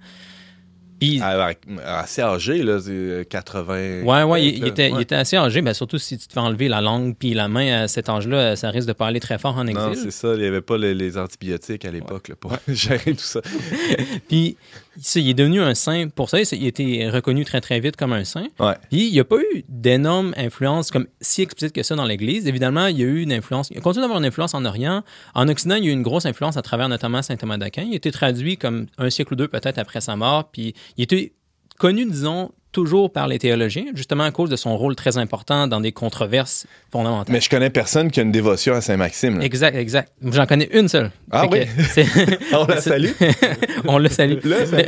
[1.00, 1.52] Puis, Ah,
[2.00, 4.02] assez âgé, là, c'est 80.
[4.02, 5.04] ouais, ouais, il, il était, il ouais.
[5.04, 5.62] était assez âgé.
[5.62, 8.56] Ben, surtout si tu te fais enlever la langue puis la main à cet âge-là,
[8.56, 10.06] ça risque de pas aller très fort en Non, exil.
[10.06, 10.34] c'est ça.
[10.34, 13.42] Il n'y avait pas les, les antibiotiques à l'époque pour gérer tout ça.
[14.28, 16.40] Puis, ça, il est devenu un saint pour ça.
[16.40, 18.48] Il a été reconnu très, très vite comme un saint.
[18.60, 18.76] Ouais.
[18.90, 22.48] Puis, il n'y a pas eu d'énorme influence comme si explicite que ça dans l'Église.
[22.48, 23.70] Évidemment, il y a eu une influence.
[23.72, 25.04] Il continue d'avoir une influence en Orient.
[25.36, 27.84] En Occident, il y a eu une grosse influence à travers notamment saint Thomas d'Aquin.
[27.84, 30.50] Il a été traduit comme un siècle ou deux peut-être après sa mort.
[30.52, 31.34] Puis, il était
[31.78, 35.82] connu, disons, toujours par les théologiens, justement à cause de son rôle très important dans
[35.82, 37.34] des controverses fondamentales.
[37.34, 39.40] Mais je connais personne qui a une dévotion à Saint-Maxime.
[39.40, 39.46] là.
[39.46, 40.12] Exact, exact.
[40.22, 41.10] J'en connais une seule.
[41.32, 42.36] Ah Fait oui?
[42.54, 43.10] On la salue.
[43.88, 44.38] On le salue.
[44.72, 44.88] Mais,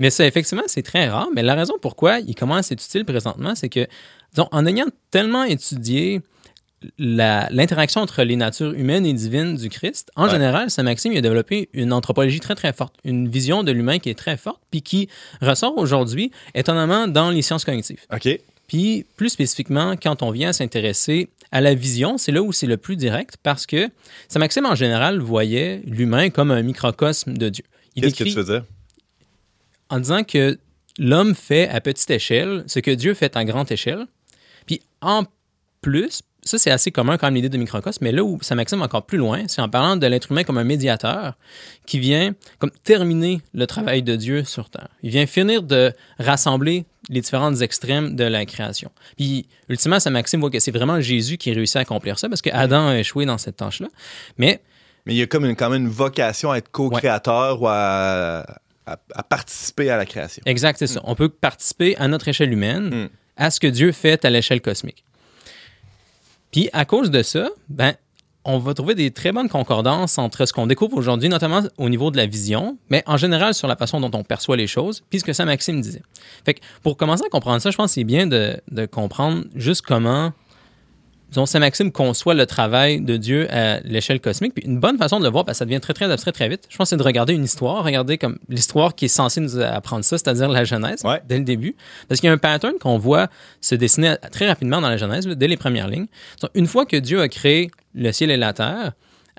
[0.00, 1.28] mais ça, effectivement, c'est très rare.
[1.32, 3.86] Mais la raison pourquoi il commence à être utile présentement, c'est que,
[4.34, 6.22] disons, en ayant tellement étudié
[6.98, 10.30] l'interaction entre les natures humaines et divines du Christ, en Ouais.
[10.30, 13.98] général, Saint Maxime il a développé une anthropologie très, très forte, une vision de l'humain
[13.98, 15.08] qui est très forte, puis qui
[15.42, 18.04] ressort aujourd'hui, étonnamment, dans les sciences cognitives.
[18.12, 18.28] OK.
[18.66, 22.76] Puis, plus spécifiquement, quand on vient s'intéresser à la vision, c'est là où c'est le
[22.76, 23.88] plus direct parce que
[24.28, 27.64] Saint Maxime, en général, voyait l'humain comme un microcosme de Dieu.
[27.96, 28.64] Qu'est-ce que tu veux dire?
[29.92, 30.56] en disant que
[31.00, 34.06] l'homme fait à petite échelle ce que Dieu fait à grande échelle.
[34.66, 35.24] Puis, en
[35.80, 38.80] plus, ça, c'est assez commun quand même l'idée de microcosme, mais là où Saint Maxime
[38.82, 41.34] encore plus loin, c'est en parlant de l'être humain comme un médiateur
[41.86, 44.88] qui vient comme terminer le travail de Dieu sur Terre.
[45.02, 48.90] Il vient finir de rassembler les différentes extrêmes de la création.
[49.16, 52.40] Puis, ultimement, Saint Maxime voit que c'est vraiment Jésus qui réussit à accomplir ça parce
[52.42, 53.88] que Adam a échoué dans cette tâche-là.
[54.38, 54.60] Mais
[55.06, 58.40] Mais il y a comme une, quand même une vocation à être co-créateur ou à,
[58.86, 60.42] à- à participer à la création.
[60.46, 61.00] Exact, c'est ça.
[61.04, 63.08] On peut participer à notre échelle humaine, Mm.
[63.36, 65.04] à ce que Dieu fait à l'échelle cosmique.
[66.50, 67.94] Puis à cause de ça, ben,
[68.44, 72.10] on va trouver des très bonnes concordances entre ce qu'on découvre aujourd'hui, notamment au niveau
[72.10, 75.20] de la vision, mais en général sur la façon dont on perçoit les choses, puis
[75.20, 76.02] ce que Maxime disait.
[76.44, 79.44] Fait que pour commencer à comprendre ça, je pense que c'est bien de, de comprendre
[79.54, 80.32] juste comment
[81.30, 84.54] disons, Saint Maxime conçoit le travail de Dieu à l'échelle cosmique.
[84.54, 86.48] Puis une bonne façon de le voir, parce que ça devient très, très abstrait très
[86.48, 89.58] vite, je pense, c'est de regarder une histoire, regarder comme l'histoire qui est censée nous
[89.58, 91.20] apprendre ça, c'est-à-dire la Genèse, Ouais.
[91.26, 91.74] dès le début.
[92.08, 93.28] Parce qu'il y a un pattern qu'on voit
[93.60, 96.06] se dessiner très rapidement dans la Genèse, dès les premières lignes.
[96.42, 98.92] Donc, une fois que Dieu a créé le ciel et la terre,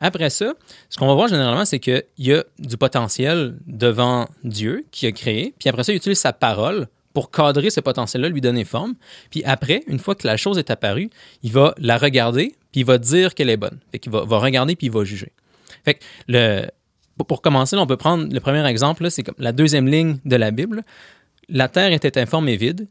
[0.04, 0.54] après ça,
[0.90, 5.12] ce qu'on va voir généralement, c'est qu'il y a du potentiel devant Dieu qui a
[5.12, 8.96] créé, puis après ça, il utilise sa parole pour cadrer ce potentiel-là, lui donner forme.
[9.30, 11.10] Puis après, une fois que la chose est apparue,
[11.44, 13.80] il va la regarder, puis il va dire qu'elle est bonne.
[13.92, 15.32] Fait qu'il va, va regarder, puis il va juger.
[15.84, 16.66] Fait que le,
[17.28, 20.18] pour- commencer, là, on peut prendre le premier exemple, là, c'est comme la deuxième ligne
[20.26, 20.82] de la Bible.
[21.50, 22.88] La terre était informe et vide.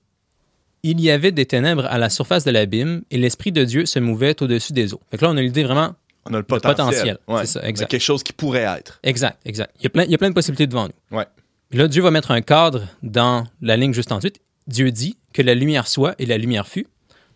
[0.83, 3.99] Il y avait des ténèbres à la surface de l'abîme, et l'Esprit de Dieu se
[3.99, 5.01] mouvait au-dessus des eaux.
[5.11, 5.95] Fait que là, on a l'idée vraiment
[6.27, 6.77] On a le potentiel.
[6.77, 7.41] potentiel, Ouais.
[7.47, 7.91] c'est ça, exact.
[7.91, 8.99] Quelque chose qui pourrait être.
[9.03, 9.73] Exact, exact.
[9.79, 11.17] Il y a plein, il y a plein de possibilités devant nous.
[11.19, 11.27] Ouais.
[11.73, 14.41] Là, Dieu va mettre un cadre dans la ligne juste ensuite.
[14.67, 16.87] Dieu dit que la lumière soit et la lumière fut.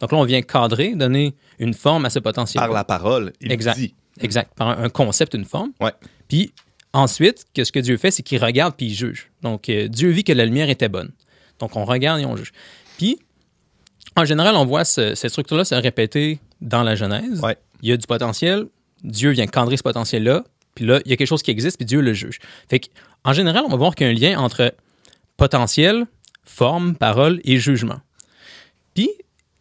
[0.00, 2.60] Donc là, on vient cadrer, donner une forme à ce potentiel.
[2.62, 3.76] Par la parole, il Exact.
[3.78, 3.94] dit.
[4.20, 4.52] Exact.
[4.56, 5.70] Par un, un concept, une forme.
[5.80, 5.92] Ouais.
[6.28, 6.52] Puis
[6.92, 9.30] ensuite, que ce que Dieu fait, c'est qu'il regarde puis il juge.
[9.42, 11.12] Donc, euh, Dieu vit que la lumière était bonne.
[11.60, 12.52] Donc, on regarde et on juge.
[12.98, 13.18] Puis,
[14.16, 17.40] en général, on voit ce- cette structure-là se répéter dans la Genèse.
[17.40, 17.56] Ouais.
[17.82, 18.66] Il y a du potentiel.
[19.02, 20.44] Dieu vient cadrer ce potentiel-là.
[20.74, 22.38] Puis là, il y a quelque chose qui existe, puis Dieu le juge.
[22.68, 22.88] Fait que,
[23.24, 24.74] en général, on va voir qu'il y a un lien entre
[25.36, 26.06] potentiel,
[26.44, 28.00] forme, parole et jugement.
[28.94, 29.10] Puis,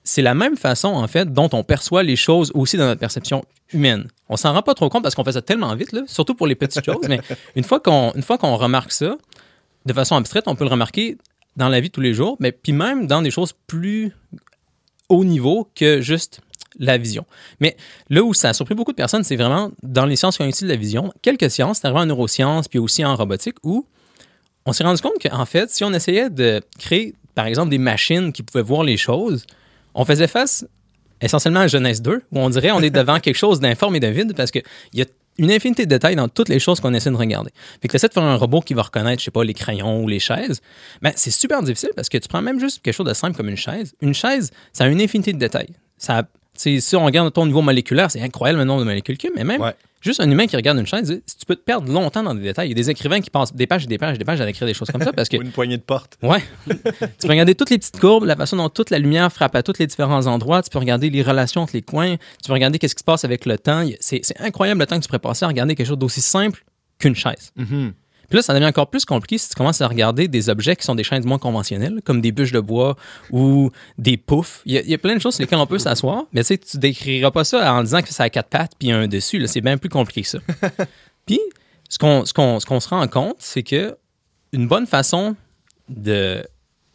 [0.04, 3.44] c'est la même façon, en fait, dont on perçoit les choses aussi dans notre perception
[3.72, 4.08] humaine.
[4.30, 6.48] On s'en rend pas trop compte parce qu'on fait ça tellement vite, là, surtout pour
[6.48, 7.20] les petites choses, mais
[7.56, 9.18] une fois qu'on une fois qu'on remarque ça,
[9.86, 11.18] de façon abstraite, on peut le remarquer
[11.56, 14.12] dans la vie de tous les jours, mais puis même dans des choses plus
[15.10, 16.42] haut niveau que juste
[16.80, 17.26] la vision.
[17.60, 17.78] Mais
[18.10, 20.74] là où ça a surpris beaucoup de personnes, c'est vraiment dans les sciences cognitives de
[20.74, 21.14] la vision.
[21.22, 23.86] Quelques sciences, c'est en neurosciences, puis aussi en robotique, où
[24.66, 28.32] on s'est rendu compte qu'en fait, si on essayait de créer, par exemple, des machines
[28.32, 29.46] qui pouvaient voir les choses,
[29.94, 30.66] on faisait face
[31.22, 34.08] essentiellement à Genèse 2, où on dirait on est devant quelque chose d'informe et de
[34.08, 34.64] vide parce qu'il
[34.94, 35.06] y a
[35.38, 37.52] une infinité de détails dans toutes les choses qu'on essaie de regarder.
[37.82, 40.04] Fait que essaies de faire un robot qui va reconnaître, je sais pas, les crayons
[40.04, 40.62] ou les chaises,
[41.02, 43.50] ben, c'est super difficile parce que tu prends même juste quelque chose de simple comme
[43.50, 43.96] une chaise.
[44.02, 45.74] Une chaise, ça a une infinité de détails.
[45.98, 46.24] Ça,
[46.56, 49.36] si on regarde ton niveau moléculaire, c'est incroyable le nombre de molécules qu'il y a,
[49.36, 49.74] mais même Ouais.
[50.02, 52.68] juste un humain qui regarde une chaise, tu peux te perdre longtemps dans des détails.
[52.68, 54.40] Il y a des écrivains qui passent des pages et des pages et des pages
[54.42, 56.18] à écrire des choses comme ça parce que Ou une poignée de porte.
[56.22, 56.44] Ouais.
[56.68, 56.76] tu
[57.22, 59.80] peux regarder toutes les petites courbes, la façon dont toute la lumière frappe à tous
[59.80, 60.62] les différents endroits.
[60.62, 62.16] Tu peux regarder les relations entre les coins.
[62.18, 63.86] Tu peux regarder qu'est-ce qui se passe avec le temps.
[64.00, 66.64] C'est incroyable le temps que tu pourrais passer à regarder quelque chose d'aussi simple
[67.00, 67.52] qu'une chaise.
[67.56, 67.94] Mhm.
[68.34, 70.84] Puis là, ça devient encore plus compliqué si tu commences à regarder des objets qui
[70.86, 72.96] sont des chaises moins conventionnelles, comme des bûches de bois
[73.30, 73.70] ou
[74.00, 74.64] des poufs.
[74.66, 76.42] Il y a, il y a plein de choses sur lesquelles on peut s'asseoir, mais
[76.42, 79.08] tu sais, tu décriras pas ça en disant que ça a quatre pattes puis un
[79.08, 79.46] dessus.
[79.46, 80.40] C'est bien plus compliqué que ça.
[81.28, 81.40] puis,
[81.90, 83.96] ce qu'on ce qu'on- ce qu'on se rend compte, c'est que
[84.52, 85.36] une bonne façon
[85.88, 86.44] de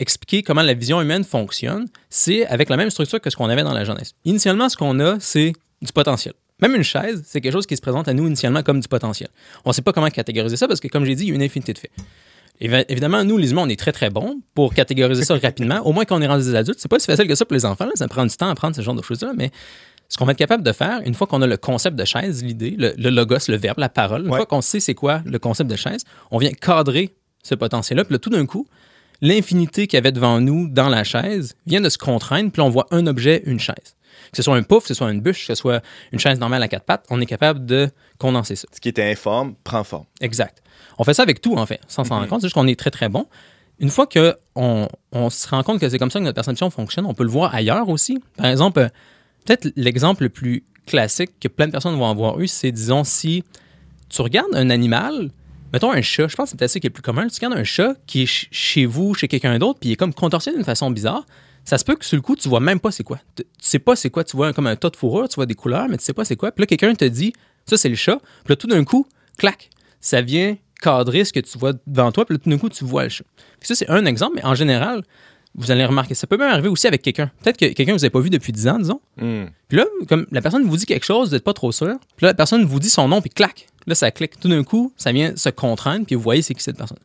[0.01, 3.63] expliquer comment la vision humaine fonctionne, c'est avec la même structure que ce qu'on avait
[3.63, 4.15] dans la jeunesse.
[4.25, 6.35] Initialement, ce qu'on a, c'est du potentiel.
[6.61, 9.29] Même une chaise, c'est quelque chose qui se présente à nous initialement comme du potentiel.
[9.65, 11.35] On ne sait pas comment catégoriser ça parce que, comme j'ai dit, il y a
[11.35, 11.91] une infinité de faits.
[12.61, 15.81] Évi- Évidemment, nous, les humains, on est très, très bons pour catégoriser ça rapidement.
[15.87, 17.55] Au moins, quand on est rendu des adultes, c'est pas si facile que ça pour
[17.55, 17.85] les enfants.
[17.87, 17.93] là.
[17.95, 19.33] Ça prend du temps à apprendre ce genre de choses-là.
[19.37, 19.51] Mais
[20.09, 22.43] ce qu'on va être capable de faire, une fois qu'on a le concept de chaise,
[22.43, 24.39] l'idée, le, le logos, le verbe, la parole, une Ouais.
[24.39, 28.05] fois qu'on sait c'est quoi le concept de chaise, on vient cadrer ce potentiel-là.
[28.05, 28.67] Puis là, tout d'un coup,
[29.21, 32.67] l'infinité qu'il y avait devant nous dans la chaise vient de se contraindre, puis là,
[32.67, 33.95] on voit un objet, une chaise.
[34.31, 36.39] Que ce soit un pouf, que ce soit une bûche, que ce soit une chaise
[36.39, 37.89] normale à quatre pattes, on est capable de
[38.19, 38.67] condenser ça.
[38.73, 40.05] Ce qui était informe prend forme.
[40.21, 40.63] Exact.
[40.99, 42.41] On fait ça avec tout, en fait, sans s'en rendre compte.
[42.41, 43.27] C'est juste qu'on est très, très bon.
[43.79, 47.07] Une fois qu'on on se rend compte que c'est comme ça que notre perception fonctionne,
[47.07, 48.19] on peut le voir ailleurs aussi.
[48.37, 48.89] Par exemple,
[49.45, 53.45] peut-être l'exemple le plus classique que plein de personnes vont avoir eu, c'est, disons, si
[54.09, 55.31] tu regardes un animal,
[55.73, 57.35] mettons un chat, je pense que c'est peut-être ça qui est le plus commun, tu
[57.37, 60.15] regardes un chat qui est ch- chez vous, chez quelqu'un d'autre, puis il est comme
[60.15, 61.25] contorsionné d'une façon bizarre,
[61.69, 63.21] ça se peut que sur le coup, tu vois même pas c'est quoi.
[63.37, 65.55] Tu sais pas c'est quoi, tu vois comme un tas de fourrure, tu vois des
[65.55, 66.51] couleurs, mais tu sais pas c'est quoi.
[66.51, 67.35] Puis là, quelqu'un te dit,
[67.67, 69.69] ça c'est le chat, puis là, tout d'un coup, clac,
[70.01, 72.85] ça vient cadrer ce que tu vois devant toi, puis là, tout d'un coup, tu
[72.85, 73.25] vois le chat.
[73.61, 75.03] Puis ça, c'est un exemple, mais en général,
[75.55, 77.31] vous allez remarquer, ça peut même arriver aussi avec quelqu'un.
[77.43, 79.03] Peut-être que quelqu'un que vous n'avez pas vu depuis 10 ans, disons.
[79.19, 79.45] Hmm.
[79.69, 81.99] Puis là, comme la personne vous dit quelque chose, vous n'êtes pas trop sûr.
[82.17, 83.67] Puis là, la personne vous dit son nom, puis clac.
[83.87, 84.41] Là, ça clique.
[84.41, 86.99] Tout d'un coup, ça vient se contraindre, puis vous voyez c'est qui cette personne.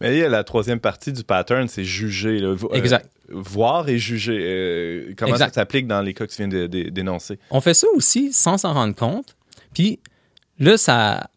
[0.00, 2.38] Mais il y a la troisième partie du pattern, c'est juger.
[2.38, 2.48] là.
[2.48, 3.08] Euh, Exact.
[3.28, 4.38] voir et juger.
[4.40, 5.48] Euh, comment Exact.
[5.54, 7.38] ça s'applique dans les cas que tu viens de- de- d'énoncer?
[7.50, 9.36] On fait ça aussi sans s'en rendre compte.
[9.74, 9.98] Puis
[10.58, 11.28] là, ça,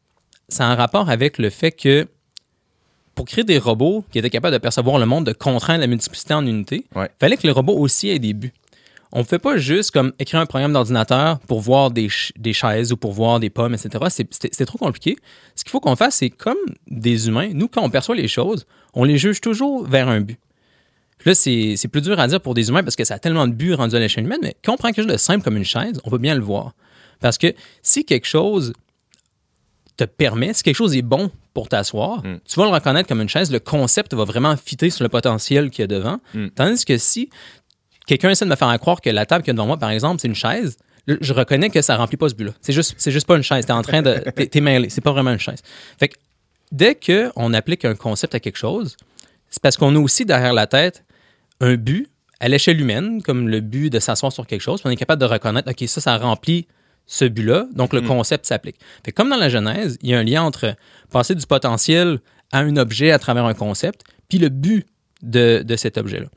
[0.47, 2.07] ça a un rapport avec le fait que
[3.15, 6.33] pour créer des robots qui étaient capables de percevoir le monde, de contraindre la multiplicité
[6.33, 7.09] en unités, il Ouais.
[7.19, 8.53] fallait que le robot aussi ait des buts.
[9.13, 12.53] On ne fait pas juste comme écrire un programme d'ordinateur pour voir des, ch- des
[12.53, 13.89] chaises ou pour voir des pommes, etc.
[14.09, 15.17] C'est- trop compliqué.
[15.55, 18.65] Ce qu'il faut qu'on fasse, c'est comme des humains, nous, quand on perçoit les choses,
[18.93, 20.39] on les juge toujours vers un but.
[21.25, 23.47] Là, c'est c'est plus dur à dire pour des humains parce que ça a tellement
[23.47, 25.57] de buts rendus à l'échelle humaine, mais quand on prend quelque chose de simple comme
[25.57, 26.73] une chaise, on peut bien le voir.
[27.19, 28.73] Parce que si quelque chose
[29.97, 32.39] te permet, si quelque chose est bon pour t'asseoir, Mm.
[32.47, 35.69] tu vas le reconnaître comme une chaise, le concept va vraiment fitter sur le potentiel
[35.69, 36.19] qu'il y a devant.
[36.33, 36.47] Mm.
[36.55, 37.29] Tandis que si
[38.11, 39.89] quelqu'un essaie de me faire croire que la table qu'il y a devant moi, par
[39.89, 42.51] exemple, c'est une chaise, je reconnais que ça remplit pas ce but-là.
[42.61, 43.65] C'est juste, c'est juste pas une chaise.
[43.65, 44.15] T'es en train de.
[44.35, 44.89] T'es, t'es mêlé.
[44.89, 45.61] C'est pas vraiment une chaise.
[45.97, 46.15] Fait que
[46.71, 48.97] dès qu'on applique un concept à quelque chose,
[49.49, 51.03] c'est parce qu'on a aussi derrière la tête
[51.61, 52.07] un but
[52.39, 55.21] à l'échelle humaine, comme le but de s'asseoir sur quelque chose, puis on est capable
[55.21, 56.67] de reconnaître, OK, ça, ça remplit
[57.05, 58.07] ce but-là, donc le Mm.
[58.07, 58.77] concept s'applique.
[59.05, 60.75] Fait que comme dans la Genèse, il y a un lien entre
[61.11, 62.19] passer du potentiel
[62.51, 64.85] à un objet à travers un concept, puis le but
[65.23, 66.27] de, de cet objet-là.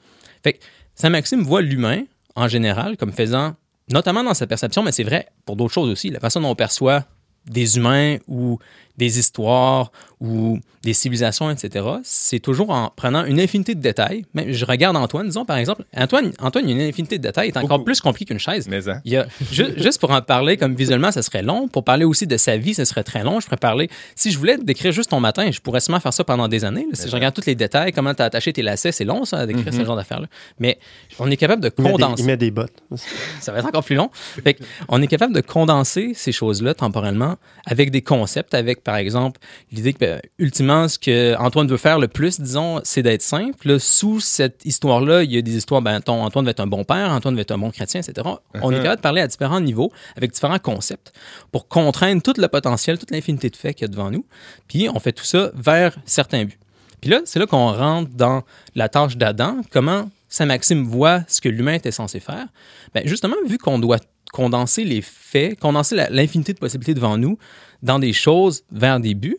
[0.42, 0.58] Fait que
[0.94, 2.04] Saint-Maxime voit l'humain,
[2.36, 3.54] en général, comme faisant,
[3.90, 6.54] notamment dans sa perception, mais c'est vrai pour d'autres choses aussi, la façon dont on
[6.54, 7.04] perçoit
[7.46, 8.58] des humains ou
[8.96, 9.92] des histoires
[10.24, 14.24] ou des civilisations, etc., c'est toujours en prenant une infinité de détails.
[14.34, 15.84] Mais je regarde Antoine, disons par exemple.
[15.96, 17.84] Antoine, Antoine, il y a une infinité de détails, il est encore Beaucoup.
[17.84, 18.66] plus compliqué qu'une chaise.
[18.68, 19.00] Mais hein.
[19.04, 21.68] Il y a, ju- juste pour en parler comme visuellement, ça serait long.
[21.68, 23.40] Pour parler aussi de sa vie, ça serait très long.
[23.40, 23.88] Je pourrais parler.
[24.14, 26.86] Si je voulais décrire juste ton matin, je pourrais sûrement faire ça pendant des années.
[26.90, 26.94] là.
[26.94, 29.38] Si je regarde tous les détails, comment tu as attaché tes lacets, c'est long, ça,
[29.38, 30.26] à décrire ce genre d'affaires-là.
[30.58, 30.78] Mais
[31.18, 32.82] on est capable de Il met, des, condenser il met des bottes.
[33.40, 34.10] ça va être encore plus long.
[34.12, 34.58] Fait
[34.88, 39.40] on est capable de condenser ces choses-là temporellement avec des concepts, avec par exemple
[39.72, 43.68] l'idée que, ben, ultimement, ce que Antoine veut faire le plus, disons, c'est d'être simple.
[43.68, 46.66] Là, sous cette histoire-là, il y a des histoires, ben, ton- Antoine va être un
[46.66, 48.28] bon père, Antoine va être un bon chrétien, etc.
[48.62, 51.12] On est capable de parler à différents niveaux, avec différents concepts,
[51.52, 54.24] pour contraindre tout le potentiel, toute l'infinité de faits qu'il y a devant nous.
[54.68, 56.58] Puis on fait tout ça vers certains buts.
[57.00, 58.42] Puis là, c'est là qu'on rentre dans
[58.74, 62.46] la tâche d'Adam, comment Saint-Maxime voit ce que l'humain était censé faire.
[62.94, 63.98] Ben, justement, vu qu'on doit
[64.32, 67.38] condenser les faits, condenser l'infinité de possibilités devant nous
[67.82, 69.36] dans des choses vers des buts,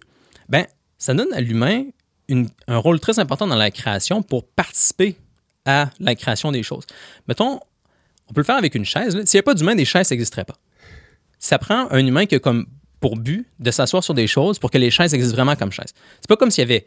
[0.50, 0.66] ben,
[0.98, 1.84] ça donne à l'humain
[2.68, 5.16] un rôle très important dans la création pour participer
[5.66, 6.86] à la création des choses.
[7.28, 7.60] Mettons,
[8.28, 9.14] on peut le faire avec une chaise.
[9.26, 10.58] S'il n'y a pas d'humain, des chaises n'existeraient pas.
[11.40, 12.66] Ça prend un humain qui a comme
[13.00, 15.94] pour but de s'asseoir sur des choses pour que les chaises existent vraiment comme chaises.
[16.22, 16.86] C'est pas comme s'il y avait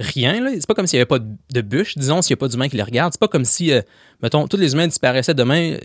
[0.00, 0.50] rien.
[0.54, 2.68] C'est pas comme s'il n'y avait pas de, bûche, disons, s'il n'y a pas d'humain
[2.68, 3.12] qui les regarde.
[3.12, 3.82] C'est pas comme si, euh,
[4.22, 5.78] mettons, tous les humains disparaissaient demain, euh,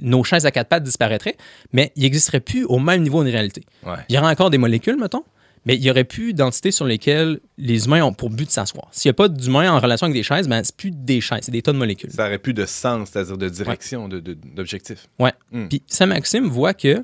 [0.00, 1.36] nos chaises à quatre pattes disparaîtraient,
[1.72, 3.64] mais ils n'existeraient plus au même niveau de réalité.
[3.84, 3.94] Ouais.
[4.08, 5.24] Il y aurait encore des molécules, mettons,
[5.64, 8.88] mais il y aurait plus d'entités sur lesquelles les humains ont pour but de s'asseoir.
[8.90, 11.40] S'il n'y a pas d'humains en relation avec des chaises, ben, c'est plus des chaises,
[11.42, 12.10] c'est des tas de molécules.
[12.10, 15.06] Ça aurait plus de sens, c'est-à-dire de direction, de- de- d'objectif.
[15.18, 15.32] Ouais.
[15.52, 15.68] Hmm.
[15.68, 17.02] Puis Saint-Maxime voit que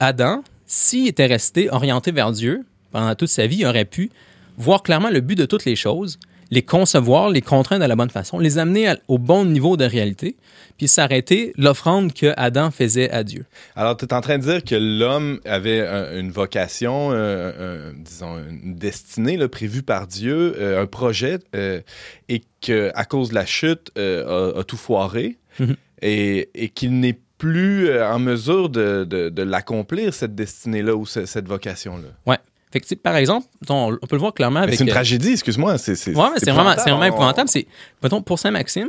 [0.00, 4.10] Adam, s'il était resté orienté vers Dieu pendant toute sa vie, il aurait pu
[4.56, 6.18] voir clairement le but de toutes les choses,
[6.50, 9.84] les concevoir, les contraindre de la bonne façon, les amener à- au bon niveau de
[9.84, 10.36] réalité,
[10.76, 13.44] puis s'arrêter l'offrande que Adam faisait à Dieu.
[13.76, 17.92] Alors, tu es en train de dire que l'homme avait un- une vocation, euh, un-
[17.96, 21.80] disons, une destinée là, prévue par Dieu, euh, un projet, euh,
[22.28, 25.76] et qu'à cause de la chute, a, a tout foiré, Mhm.
[26.02, 31.26] et, et qu'il n'est plus en mesure de, de- de l'accomplir, cette destinée-là ou ce-
[31.26, 32.36] cette vocation-là.
[32.74, 34.74] Fait que, par exemple, on, on peut le voir clairement avec...
[34.74, 35.78] C'est une euh, tragédie, excuse-moi.
[35.78, 37.48] C'est c'est- Ouais, vraiment, c'est vraiment épouvantable.
[37.48, 37.68] C'est,
[38.02, 38.88] mettons, pour Saint-Maxime,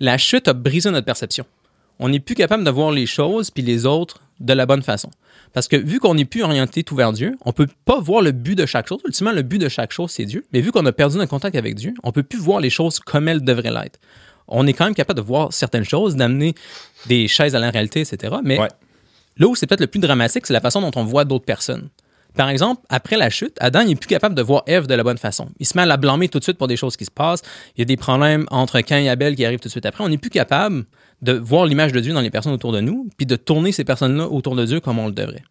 [0.00, 1.44] la chute a brisé notre perception.
[1.98, 5.10] On n'est plus capable de voir les choses puis les autres de la bonne façon.
[5.52, 8.32] Parce que vu qu'on n'est plus orienté tout vers Dieu, on peut pas voir le
[8.32, 9.00] but de chaque chose.
[9.06, 10.44] Ultimement, le but de chaque chose, c'est Dieu.
[10.54, 13.00] Mais vu qu'on a perdu notre contact avec Dieu, on peut plus voir les choses
[13.00, 13.98] comme elles devraient l'être.
[14.48, 16.54] On est quand même capable de voir certaines choses, d'amener
[17.06, 18.36] des chaises à la réalité, etc.
[18.42, 18.68] Mais Ouais.
[19.36, 21.88] là où c'est peut-être le plus dramatique, c'est la façon dont on voit d'autres personnes.
[22.36, 25.18] Par exemple, après la chute, Adam n'est plus capable de voir Ève de la bonne
[25.18, 25.48] façon.
[25.58, 27.42] Il se met à la blâmer tout de suite pour des choses qui se passent.
[27.76, 30.04] Il y a des problèmes entre Cain et Abel qui arrivent tout de suite après.
[30.04, 30.84] On n'est plus capable
[31.22, 33.84] de voir l'image de Dieu dans les personnes autour de nous, puis de tourner ces
[33.84, 35.42] personnes-là autour de Dieu comme on le devrait.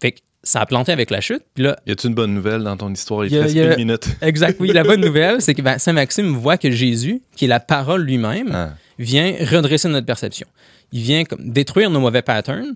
[0.00, 1.42] Fait que ça a planté avec la chute.
[1.54, 3.26] Puis là, Y a-t-il une bonne nouvelle dans ton histoire?
[3.26, 4.08] Il Y a- reste y a- une minute.
[4.22, 7.60] exact, oui, la bonne nouvelle, c'est que ben, Saint-Maxime voit que Jésus, qui est la
[7.60, 8.70] parole lui-même, Ah.
[8.98, 10.46] vient redresser notre perception.
[10.92, 12.74] Il vient comme détruire nos mauvais patterns,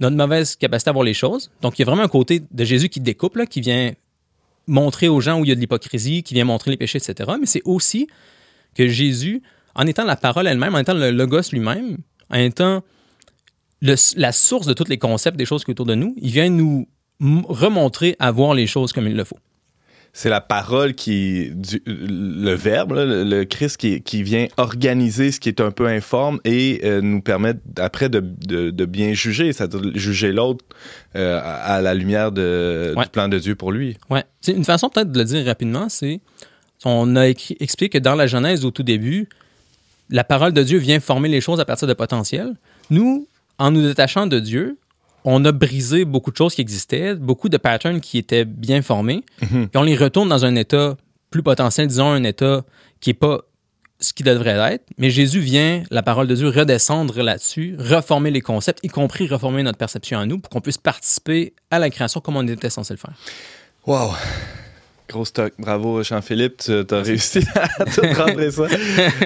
[0.00, 1.50] notre mauvaise capacité à voir les choses.
[1.62, 3.92] Donc, il y a vraiment un côté de Jésus qui découpe, là, qui vient
[4.66, 7.32] montrer aux gens où il y a de l'hypocrisie, qui vient montrer les péchés, etc.
[7.38, 8.08] Mais c'est aussi
[8.74, 9.42] que Jésus,
[9.74, 11.98] en étant la parole elle-même, en étant le logos lui-même,
[12.30, 12.82] en étant
[13.80, 16.48] la source de tous les concepts des choses qui sont autour de nous, il vient
[16.48, 16.88] nous
[17.20, 19.38] remontrer à voir les choses comme il le faut.
[20.16, 21.50] C'est la parole qui.
[21.50, 25.72] Du, le verbe, là, le, le Christ qui, qui vient organiser ce qui est un
[25.72, 30.64] peu informe et euh, nous permettre après de, de- de bien juger, c'est-à-dire juger l'autre
[31.16, 33.02] euh, à, à la lumière de, Ouais.
[33.04, 33.96] du plan de Dieu pour lui.
[34.08, 34.22] Ouais.
[34.40, 36.20] C'est une façon peut-être de le dire rapidement, c'est
[36.84, 39.28] on a écrit- expliqué que dans la Genèse au tout début,
[40.10, 42.54] la parole de Dieu vient former les choses à partir de potentiel.
[42.88, 43.26] Nous,
[43.58, 44.76] en nous détachant de Dieu,
[45.24, 49.24] on a brisé beaucoup de choses qui existaient, beaucoup de patterns qui étaient bien formés,
[49.40, 50.96] puis on les retourne dans un état
[51.30, 52.64] plus potentiel, disons un état
[53.00, 53.40] qui n'est pas
[54.00, 54.84] ce qui devrait être.
[54.98, 59.62] Mais Jésus vient, la parole de Dieu, redescendre là-dessus, reformer les concepts, y compris reformer
[59.62, 62.92] notre perception à nous pour qu'on puisse participer à la création comme on était censé
[62.92, 63.14] le faire.
[63.86, 64.12] Wow!
[65.08, 65.52] Gros stock.
[65.58, 66.58] Bravo, Jean-Philippe.
[66.58, 68.64] Tu as réussi à tout rentrer ça.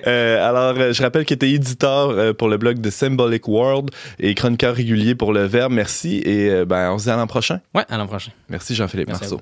[0.06, 3.46] Euh, alors, euh, je rappelle que tu es éditeur euh, pour le blog de Symbolic
[3.46, 5.72] World et chroniqueur régulier pour le Verbe.
[5.72, 7.60] Merci et ben, on se dit à l'an prochain.
[7.74, 8.32] Ouais, à l'an prochain.
[8.48, 9.40] Merci Jean-Philippe Marceau.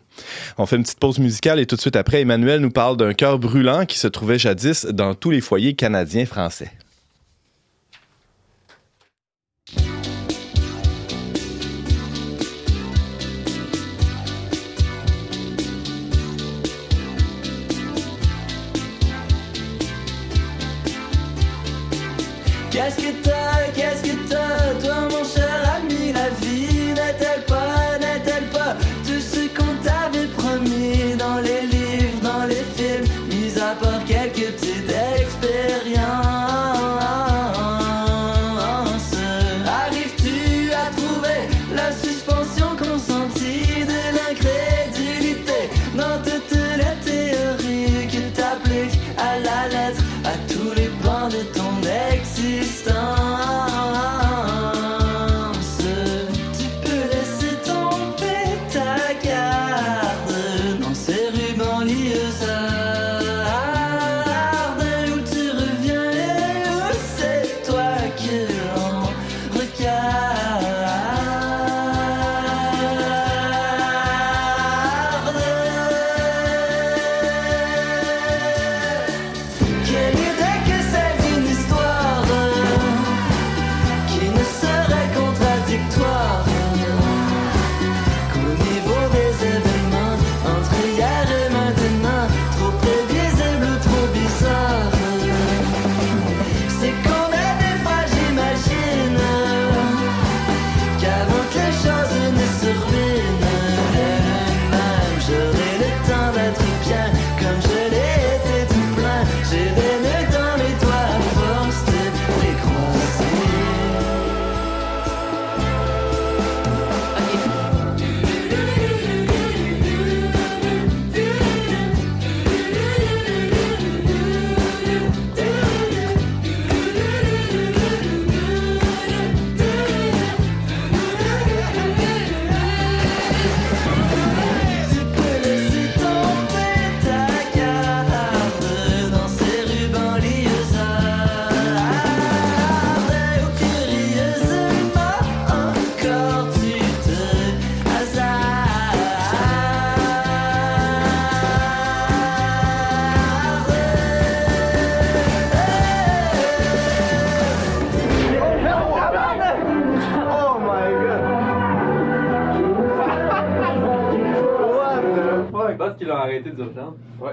[0.58, 3.14] On fait une petite pause musicale et tout de suite après, Emmanuel nous parle d'un
[3.14, 6.70] cœur brûlant qui se trouvait jadis dans tous les foyers canadiens français.
[23.74, 25.82] Qu'est-ce que t'as, toi mon cher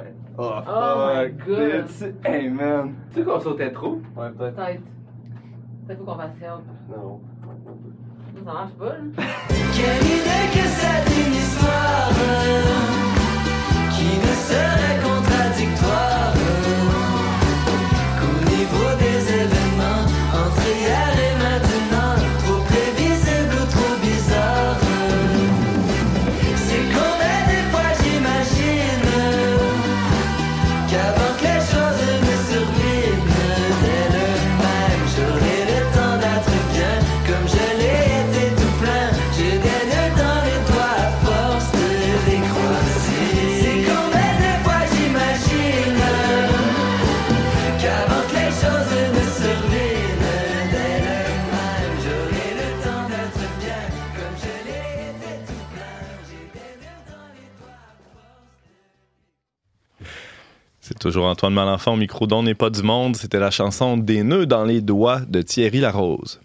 [0.03, 0.13] Ouais.
[0.37, 1.87] Oh, Oh my God.
[1.87, 2.15] dude.
[2.25, 2.95] Hey, man.
[3.11, 4.01] Tu sais qu'on sautait trop?
[4.15, 4.55] Ouais, peut-être.
[4.55, 4.81] Peut-être.
[5.87, 6.63] Peut-être faut qu'on fasse help.
[6.89, 7.19] Non.
[8.35, 8.93] Ça marche pas, là.
[9.75, 12.09] Quelle idée que c'est une histoire
[13.91, 16.33] qui ne serait contradictoire
[18.19, 19.12] qu'au niveau des
[61.03, 63.17] toujours Antoine Malenfant micro d'On n'est pas du monde.
[63.17, 66.39] C'était la chanson Des nœuds dans les doigts de Thierry Larose.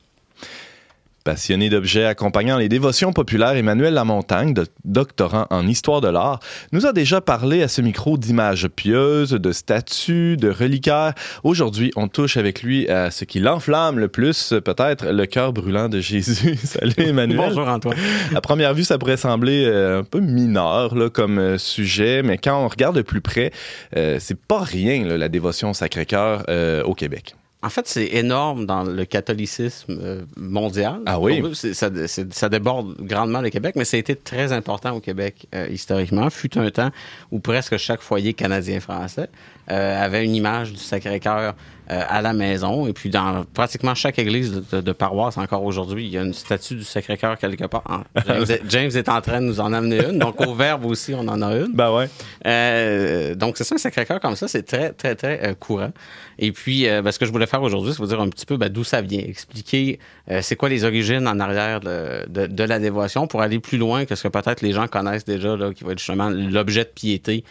[1.29, 6.41] Passionné d'objets accompagnant les dévotions populaires, Emmanuel Lamontagne, de- doctorant en histoire de l'art,
[6.73, 11.13] nous a déjà parlé à ce micro d'images pieuses, de statues, de reliquaires.
[11.45, 15.91] Aujourd'hui, on touche avec lui à ce qui l'enflamme le plus, peut-être le cœur brûlant
[15.91, 16.57] de Jésus.
[16.65, 17.37] Salut Emmanuel.
[17.37, 17.99] Bonjour Antoine.
[18.35, 22.39] À première vue, ça pourrait sembler euh, un peu mineur là, comme euh, sujet, mais
[22.39, 23.53] quand on regarde de plus près,
[23.99, 26.45] euh, c'est pas rien là, la dévotion au Sacré-Cœur
[26.87, 27.35] au Québec.
[27.61, 31.01] En fait, c'est énorme dans le catholicisme euh, mondial.
[31.07, 31.43] Ah oui?
[31.55, 36.31] Ça déborde grandement le Québec, mais ça a été très important au Québec euh, historiquement.
[36.31, 36.91] Fut un temps
[37.33, 39.29] où presque chaque foyer canadien-français
[39.73, 41.57] euh, avait une image du Sacré-Cœur
[41.91, 42.87] euh, à la maison.
[42.87, 46.23] Et puis, dans pratiquement chaque église de, de- de paroisse, encore aujourd'hui, il y a
[46.23, 47.83] une statue du Sacré-Cœur quelque part.
[47.89, 50.19] Ah, James, est- James est en train de nous en amener une.
[50.19, 51.73] Donc, au Verbe aussi, on en a une.
[51.75, 52.09] Ben ouais.
[52.47, 55.91] Euh, donc, c'est ça, un Sacré-Cœur comme ça, c'est très, très, très euh, courant.
[56.39, 58.57] Et puis, ben, ce que je voulais faire aujourd'hui, c'est vous dire un petit peu
[58.57, 59.99] ben, d'où ça vient, expliquer
[60.41, 64.15] c'est quoi les origines en arrière de, de- la dévotion pour aller plus loin que
[64.15, 67.43] ce que peut-être les gens connaissent déjà, là, qui va être justement l'objet de piété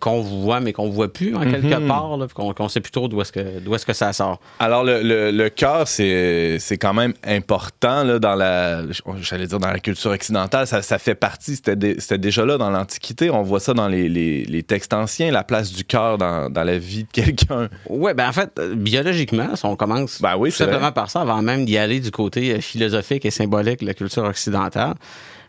[0.00, 1.88] qu'on voit, mais qu'on voit plus en quelque Mhm.
[1.88, 4.12] part, là, puis qu'on qu'on sait plus trop d'où est-ce que, d'où est-ce que ça
[4.12, 4.40] sort?
[4.58, 8.82] Alors, le, le, le cœur, c'est c'est quand même important là, dans la,
[9.20, 10.66] j'allais dire dans la culture occidentale.
[10.66, 13.30] Ça, ça fait partie, c'était dé- c'était déjà là dans l'Antiquité.
[13.30, 16.64] On voit ça dans les, les, les textes anciens, la place du cœur dans, dans
[16.64, 17.68] la vie de quelqu'un.
[17.88, 20.66] Ouais, ben en fait, biologiquement, si on commence Ben oui, tout vrai.
[20.66, 23.94] simplement par ça, avant même d'y aller du côté euh, philosophique et symbolique de la
[23.94, 24.94] culture occidentale,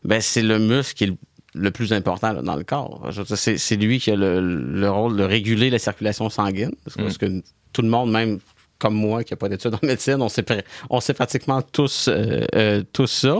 [0.03, 1.16] ben c'est le muscle qui est le,
[1.56, 3.10] le plus important là, dans le corps.
[3.36, 6.72] C'est, lui qui a le, le rôle de réguler la circulation sanguine.
[6.84, 7.41] Parce que, Mm.
[7.74, 8.39] tout le monde, même
[8.78, 12.10] comme moi, qui n'a pas d'études en médecine, on sait, pr- on sait pratiquement tous,
[12.10, 13.39] euh, euh, tous ça.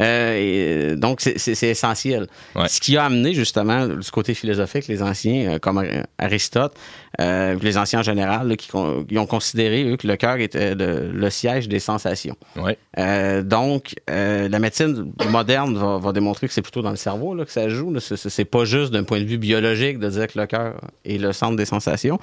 [0.00, 1.36] Euh, et, euh, donc, c'est,
[1.68, 2.28] essentiel.
[2.54, 2.68] Ouais.
[2.68, 6.74] Ce qui a amené, justement, du côté philosophique, les anciens, comme Ar- Aristote,
[7.18, 11.10] euh, les anciens en général, là, qui, ont considéré, eux, que le cœur était le,
[11.10, 12.36] le siège des sensations.
[12.56, 12.78] Ouais.
[12.98, 17.34] Euh, donc, euh, la médecine moderne va, va démontrer que c'est plutôt dans le cerveau
[17.34, 17.98] là, que ça joue.
[17.98, 21.32] C'est- pas juste d'un point de vue biologique de dire que le cœur est le
[21.32, 22.18] centre des sensations,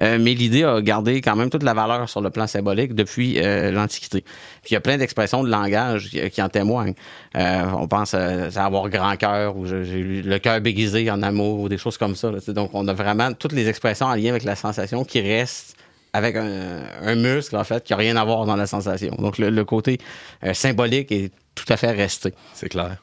[0.00, 3.38] mais l'idée a gardé quand même toute la valeur sur le plan symbolique depuis
[3.70, 4.22] l'Antiquité.
[4.22, 6.94] Puis il y a plein d'expressions de langage qui, qui en témoignent.
[7.34, 11.68] On pense à, à avoir grand cœur ou j'ai le cœur béguisé en amour ou
[11.68, 12.30] des choses comme ça.
[12.30, 12.38] là.
[12.48, 15.76] Donc, on a vraiment toutes les expressions en lien avec la sensation qui restent
[16.12, 19.14] avec un, un muscle, en fait, qui n'a rien à voir dans la sensation.
[19.18, 19.98] Donc, le, le côté
[20.44, 22.34] euh, symbolique est tout à fait resté.
[22.54, 22.96] C'est clair.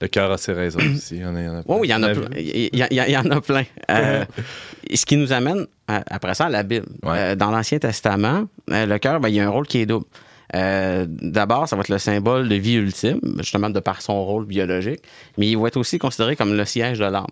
[0.00, 1.16] Le cœur a ses raisons aussi.
[1.16, 2.26] Il y en a, il y en a Oui, oui, il y en a plein.
[2.26, 2.38] plein.
[2.38, 3.64] Il y, il en a plein.
[3.90, 4.24] Euh,
[4.94, 6.86] ce qui nous amène à- après ça à la Bible.
[7.02, 7.16] Ouais.
[7.18, 10.04] Euh, dans l'Ancien Testament, le cœur, ben, il y a un rôle qui est double.
[10.54, 14.44] Euh, D'abord, ça va être le symbole de vie ultime, justement de par son rôle
[14.44, 15.00] biologique,
[15.38, 17.24] mais il va être aussi considéré comme le siège de l'âme.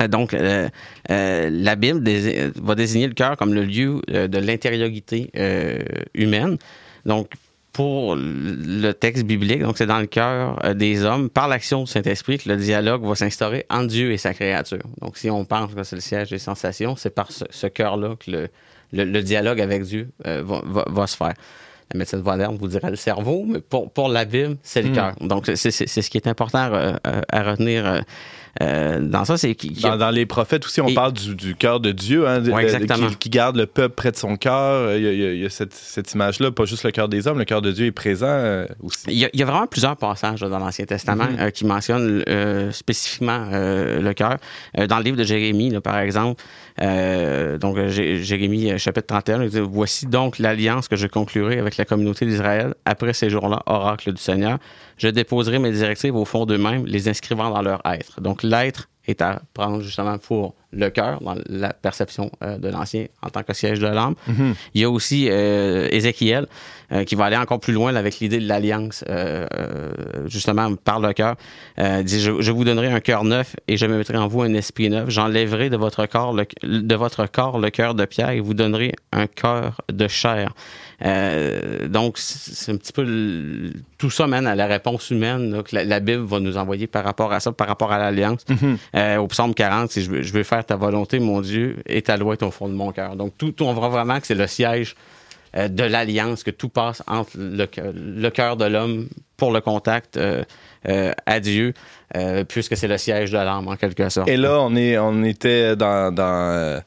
[0.00, 0.68] Euh, Donc, euh,
[1.10, 5.78] euh, la Bible dés- va désigner le cœur comme le lieu euh, de l'intériorité euh,
[6.14, 6.56] humaine.
[7.04, 7.32] Donc,
[7.72, 11.90] pour le texte biblique, donc c'est dans le cœur euh, des hommes, par l'action du
[11.90, 14.82] Saint-Esprit, que le dialogue va s'instaurer entre Dieu et sa créature.
[15.00, 18.16] Donc, si on pense que c'est le siège des sensations, c'est par ce, ce cœur-là
[18.20, 18.48] que le,
[18.92, 21.32] le- le dialogue avec Dieu euh, va, va- va se faire.
[21.94, 24.94] La médecine moderne vous dirait le cerveau, mais pour, pour la Bible, c'est le Mm.
[24.94, 25.14] cœur.
[25.20, 26.70] Donc, c'est ce qui est important
[27.30, 28.02] à retenir
[28.60, 31.34] euh, euh, dans ça, c'est a- Dans, dans les prophètes aussi, on Et- parle du,
[31.34, 33.08] du cœur de Dieu, hein, Ouais, exactement.
[33.08, 34.94] qui, qui garde le peuple près de son cœur.
[34.96, 36.90] Il y a, il y a- il y a cette, cette image-là, pas juste le
[36.90, 39.04] cœur des hommes, le cœur de Dieu est présent euh, aussi.
[39.08, 41.36] Il y, a, il y a vraiment plusieurs passages dans l'Ancien Testament Mhm.
[41.40, 44.36] euh, qui mentionnent euh, spécifiquement euh, le cœur.
[44.78, 46.42] Euh, dans le livre de Jérémie, là, par exemple,
[46.82, 51.06] euh, donc euh, Jé- Jérémie euh, chapitre 31, il dit, Voici donc l'alliance que je
[51.06, 54.58] conclurai avec la communauté d'Israël après ces jours-là, oracle du Seigneur.
[54.96, 58.20] Je déposerai mes directives au fond d'eux-mêmes, les inscrivant dans leur être.
[58.20, 63.06] Donc l'être est à prendre justement pour le cœur, dans la perception euh, de l'Ancien
[63.22, 64.14] en tant que siège de l'âme.
[64.26, 64.54] Mhm.
[64.74, 66.46] Il y a aussi euh, Ézéchiel
[66.92, 69.04] euh, qui va aller encore plus loin avec l'idée de l'alliance,
[70.26, 71.36] justement par le cœur.
[71.78, 74.54] Il dit, je, je vous donnerai un cœur neuf et je mettrai en vous un
[74.54, 75.08] esprit neuf.
[75.10, 78.92] J'enlèverai de votre corps le, de votre corps le cœur de pierre et vous donnerai
[79.12, 80.52] un cœur de chair.
[81.88, 85.74] Donc, c'est un petit peu le- tout ça mène à la réponse humaine là, que
[85.74, 88.40] la, la Bible va nous envoyer par rapport à ça, par rapport à l'alliance.
[88.48, 89.18] Mhm.
[89.18, 92.34] Au psaume 40, c'est je je veux faire ta volonté, mon Dieu, et ta loi
[92.34, 93.16] est au fond de mon cœur.
[93.16, 94.94] Donc, tout, on voit vraiment que c'est le siège
[95.56, 97.66] euh, de l'alliance, que tout passe entre le,
[98.30, 100.44] cœur- de l'homme pour le contact euh,
[100.86, 101.74] à Dieu,
[102.16, 104.28] euh, puisque c'est le siège de l'âme, en quelque sorte.
[104.28, 106.22] Et là, on, est, on était dans, dans,
[106.52, 106.80] euh,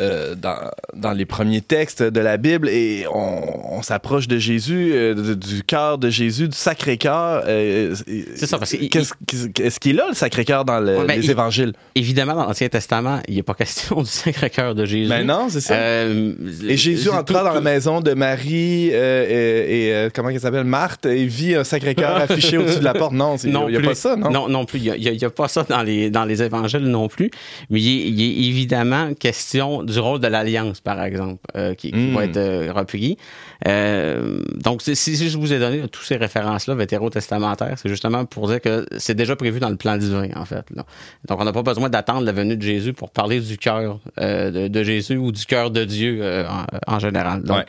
[0.00, 0.56] euh, dans,
[0.94, 5.62] dans les premiers textes de la Bible et on, on s'approche de Jésus, euh, du
[5.62, 7.44] cœur de Jésus, du Sacré-Cœur.
[7.46, 7.94] euh,
[8.34, 11.30] C'est ça, parce que- Est-ce qu'il a le Sacré-Cœur dans le- Ouais, ben, les il-
[11.30, 11.72] évangiles?
[11.94, 15.08] Évidemment, dans l'Ancien Testament, il n'est pas question du Sacré-Cœur de Jésus.
[15.08, 15.74] Ben non, c'est ça.
[15.74, 16.32] Euh,
[16.66, 19.24] Et Jésus tout- entra dans la maison de Marie euh,
[19.68, 20.64] et, et, euh, comment elle s'appelle?
[20.64, 23.12] Marthe et vit un Sacré-Cœur affiché au-dessus de la porte.
[23.12, 23.88] Non, c'est- il n'y a plus.
[23.88, 24.30] pas ça, non?
[24.30, 24.78] Non, non plus.
[24.80, 27.30] Il n'y a, pas ça dans les, dans les évangiles non plus.
[27.70, 31.98] Mais il il est évidemment question du rôle de l'alliance, par exemple, euh, qui, qui
[31.98, 32.14] Mm.
[32.14, 33.16] va être euh, repris.
[33.66, 38.60] Euh, donc, si, je vous ai donné toutes ces références-là vétérotestamentaires, c'est justement pour dire
[38.60, 40.64] que c'est déjà prévu dans le plan divin, en fait.
[40.74, 40.84] là.
[41.28, 44.50] Donc, on n'a pas besoin d'attendre la venue de Jésus pour parler du cœur euh,
[44.50, 47.42] de, de Jésus ou du cœur de Dieu en, en général.
[47.42, 47.64] Donc,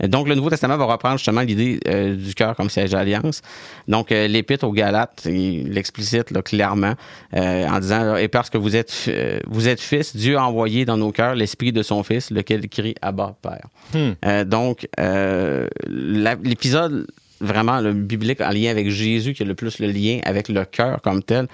[0.00, 0.08] Ouais.
[0.08, 1.78] donc, le Nouveau Testament va reprendre justement l'idée
[2.16, 3.40] du cœur comme siège d'alliance.
[3.88, 6.94] Donc, l'Épître aux Galates, il l'explicite là, clairement
[7.36, 10.44] euh, en disant là, Et parce que vous êtes, euh, vous êtes fils, Dieu a
[10.46, 13.66] envoyé dans nos cœurs l'esprit de son Fils, lequel crie Abba, Père.
[13.94, 14.12] Hmm.
[14.24, 17.06] Euh, donc, la- l'épisode
[17.40, 20.64] vraiment le biblique en lien avec Jésus, qui a le plus le lien avec le
[20.64, 21.46] cœur comme tel,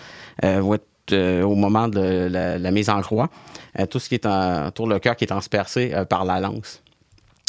[0.43, 3.31] va être au moment de la, la mise en croix.
[3.91, 6.83] Tout ce qui est en- autour le cœur qui est transpercé par la lance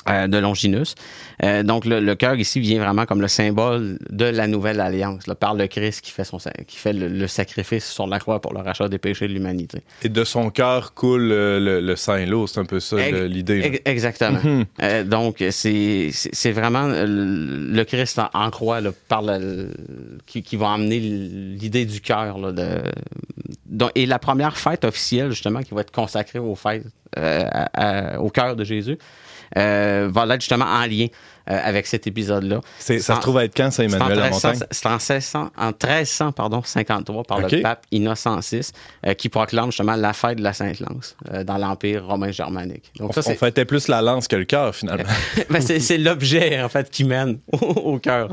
[0.10, 0.96] euh, de Longinus.
[1.44, 5.28] Euh, donc, le, le cœur ici vient vraiment comme le symbole de la nouvelle alliance,
[5.28, 6.38] là, par le Christ qui fait, son,
[6.68, 9.82] qui fait le, le sacrifice sur la croix pour le rachat des péchés de l'humanité.
[10.04, 12.48] Et de son cœur coule euh, le, l'eau.
[12.48, 12.98] C'est un peu ça
[13.28, 13.82] l'idée.
[13.86, 14.40] Exactement.
[14.44, 14.66] Mhm.
[14.82, 16.12] Euh, donc, c'est
[16.52, 19.24] vraiment le Christ en, en croix là, par
[20.26, 22.38] qui, qui va emmener l'idée du cœur.
[23.96, 26.86] Et la première fête officielle, justement, qui va être consacrée aux fêtes,
[27.16, 28.98] à- à- au cœur de Jésus,
[29.58, 31.08] euh, va l'être justement en lien
[31.50, 32.62] euh, avec cet épisode-là.
[32.78, 34.68] Ça En- se trouve à être quand, ça, en Emmanuel, 1300 montagne?
[34.72, 38.72] C'est en 1600 en 1300, pardon, 53 par le pape Innocent VI,
[39.08, 42.92] euh, qui proclame justement la fête de la Sainte-Lance euh, dans l'Empire romain germanique.
[42.98, 45.04] Donc, On, ça, on fêtait plus la lance que le cœur, finalement.
[45.50, 47.58] ben, c'est l'objet, en fait, qui mène au,
[47.94, 48.30] au cœur,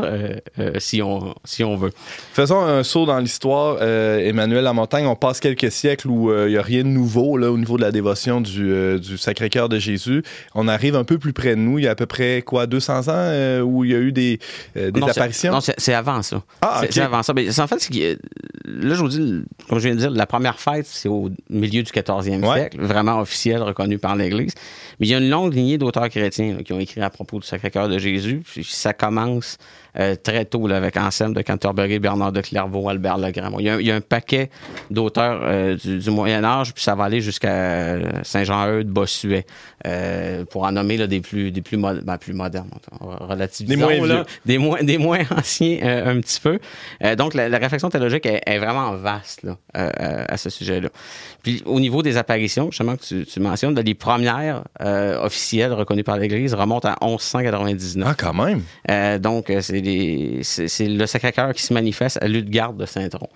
[0.78, 1.92] si, on, si on veut.
[2.32, 5.06] Faisons un saut dans l'histoire, Emmanuel Lamontagne.
[5.06, 7.82] On passe quelques siècles où il n'y a rien de nouveau là, au niveau de
[7.82, 10.22] la dévotion du, du Sacré-Cœur de Jésus.
[10.54, 11.78] On arrive un peu plus près de nous.
[11.78, 14.12] Il y a à peu près, quoi, 200 ans euh, où il y a eu
[14.12, 14.38] des,
[14.76, 15.52] euh, des Non, c'est- apparitions?
[15.52, 16.42] Non, c'est avant ça.
[16.62, 16.92] Ah, C'est- ok.
[16.92, 17.32] C'est avant ça.
[17.34, 18.18] Mais en fait, c'est
[18.64, 21.82] là, je vous dis, comme je viens de dire, la première fête, c'est au milieu
[21.82, 22.58] du 14e Ouais.
[22.60, 24.52] siècle, vraiment officielle, reconnue par l'Église.
[25.00, 27.38] Mais il y a une longue lignée d'auteurs chrétiens là, qui ont écrit à propos
[27.40, 28.42] du Sacré-Cœur de Jésus.
[28.44, 29.58] Puis ça commence
[29.98, 33.50] euh, très tôt là, avec Anselme de Canterbury, Bernard de Clairvaux, Albert Legrand.
[33.58, 34.50] Il, y a, un- il y a un paquet
[34.90, 39.46] d'auteurs euh, du, du Moyen Âge, puis ça va aller jusqu'à euh, Saint-Jean-Eudes, Bossuet,
[40.50, 42.68] pour en nommer là, des plus, des plus, ben, plus modernes,
[43.00, 43.74] relativement.
[43.88, 44.24] Des moins vieux.
[44.44, 46.58] Des moins, des moins anciens un petit peu.
[47.16, 50.88] Donc, la, la réflexion théologique est, est vraiment vaste là, à ce sujet-là.
[51.42, 56.16] Puis, au niveau des apparitions, justement, que tu, tu mentionnes, les premières officielles reconnues par
[56.16, 58.08] l'Église remontent à 1199.
[58.08, 59.20] Ah, quand même.
[59.20, 59.72] Donc, c'est
[60.42, 63.28] c'est le Sacré-Cœur qui se manifeste à Ludegarde de Saint-Tron.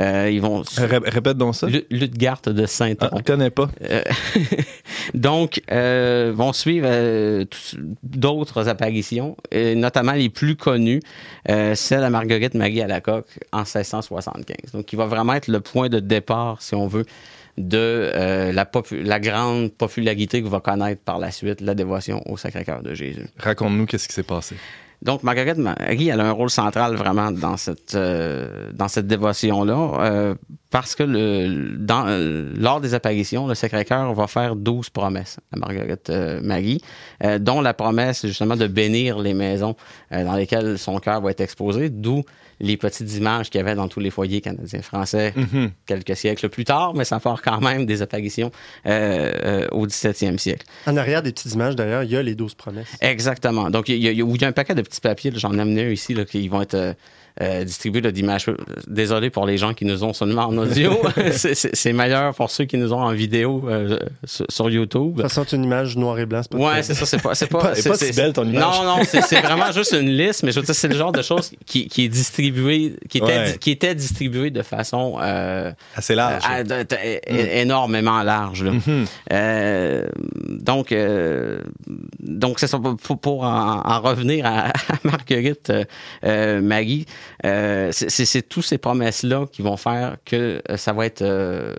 [0.00, 0.62] Euh, ils vont...
[0.76, 1.66] Ré- répète donc ça.
[1.66, 3.08] Lu- Ludegarde de Ah, Saint-Tron.
[3.12, 3.68] on ne connaît pas.
[3.90, 4.02] Euh,
[5.14, 6.88] donc, euh, vont suivre
[8.02, 11.00] d'autres apparitions, et notamment les plus connues,
[11.74, 14.72] celle à Marguerite Marie à la coque en 1675.
[14.72, 17.04] Donc, qui va vraiment être le point de départ, si on veut,
[17.56, 17.76] de
[18.14, 22.94] euh, la grande popularité que va connaître par la suite la dévotion au Sacré-Cœur de
[22.94, 23.26] Jésus.
[23.38, 24.54] Raconte-nous qu'est-ce qui s'est passé.
[25.02, 30.34] Donc, Marguerite Marie, elle a un rôle central vraiment dans cette, euh, cette dévotion-là, euh,
[30.70, 35.70] parce que le, dans, euh, lors des apparitions, le Sacré-Cœur va faire 12 promesses à
[36.10, 36.82] euh, Marie,
[37.38, 39.76] dont la promesse justement de bénir les maisons
[40.10, 42.24] dans lesquelles son cœur va être exposé, d'où
[42.60, 45.70] les petites images qu'il y avait dans tous les foyers canadiens français Mhm.
[45.86, 48.50] quelques siècles plus tard, mais ça part quand même des apparitions
[48.86, 50.66] euh, euh, au 17e siècle.
[50.86, 52.88] En arrière des petites images, d'ailleurs, il y a les 12 promesses.
[53.00, 53.70] Exactement.
[53.70, 55.90] Donc, il y, a- il y un paquet de petits papiers, j'en ai amené un
[55.90, 56.94] ici, là, qui vont être
[57.40, 58.46] euh, distribués là, d'images.
[58.86, 60.98] Désolé pour les gens qui nous ont seulement en audio.
[61.32, 65.20] c'est- c'est c'est meilleur pour ceux qui nous ont en vidéo euh, sur, sur YouTube.
[65.22, 66.40] Façon, c'est une image noir et blanc.
[66.42, 68.44] c'est pas Ouais, c'est ça, c'est pas, c'est pas, Pas- c'est pas si belle, ton
[68.44, 68.60] image.
[68.62, 71.22] Non, non, c'est vraiment juste une liste, mais je veux dire, c'est le genre de
[71.22, 73.56] choses qui, qui est distribué, qui était, Ouais.
[73.60, 76.42] qui était distribué de façon euh, Assez large.
[76.48, 78.64] à- de- de- é- énormément large.
[78.64, 78.72] là.
[78.72, 79.04] Mhm.
[79.32, 80.04] Euh,
[80.48, 81.60] donc, euh,
[82.20, 82.78] donc c'est ça.
[82.78, 84.72] Pour, pour en, en revenir à, à
[85.04, 85.72] Marguerite
[86.24, 87.06] Maggie,
[87.44, 91.74] euh, c'est- tous ces promesses-là qui vont faire que euh, ça va être euh,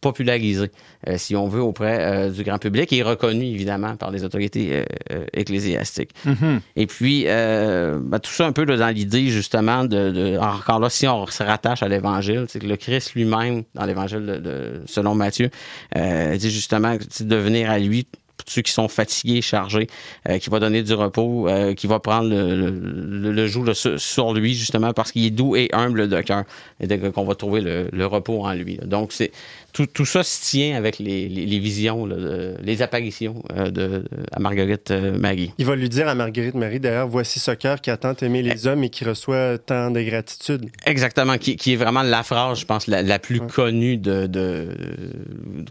[0.00, 0.70] popularisé,
[1.08, 4.84] euh, si on veut, auprès du grand public et reconnu, évidemment, par les autorités
[5.32, 6.10] ecclésiastiques.
[6.24, 6.60] Mhm.
[6.76, 10.88] Et puis, ben, tout ça un peu là, dans l'idée, justement, de, de- encore là,
[10.88, 14.40] si on se rattache à l'Évangile, c'est que le Christ lui-même, dans l'Évangile
[14.86, 15.50] selon Matthieu,
[15.96, 18.06] dit justement de venir à lui
[18.48, 19.86] ceux qui sont fatigués, chargés,
[20.28, 24.34] euh, qui va donner du repos, euh, qui va prendre le, le, le- joug sur,
[24.34, 26.44] lui, justement, parce qu'il est doux et humble de cœur,
[26.80, 28.78] et qu'on va trouver le, le repos en lui.
[28.84, 29.30] Donc, c'est
[29.78, 33.70] tout, tout ça se tient avec les, les, les visions, là, de- les apparitions euh,
[33.70, 35.52] de, à Marguerite euh, Maggie.
[35.58, 38.42] Il va lui dire à Marguerite Marie, d'ailleurs, voici ce cœur qui a tant aimé
[38.42, 40.68] les hommes et qui reçoit tant de gratitude.
[40.84, 44.68] Exactement, qui, qui est vraiment la phrase, je pense, la, la plus connue de, de-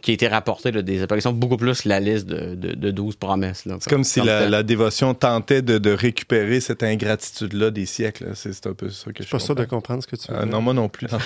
[0.02, 2.92] qui a été rapportée là, des apparitions, beaucoup plus que la liste de, de, de
[2.92, 3.66] 12 promesses.
[3.66, 3.76] là.
[3.82, 8.28] C'est comme si la, la dévotion tentait de, de récupérer cette ingratitude-là des siècles.
[8.36, 10.16] C'est c'est un peu ça que je Je suis pas sûr de comprendre ce que
[10.16, 10.52] tu veux Ah, dire.
[10.54, 11.08] non, moi non plus.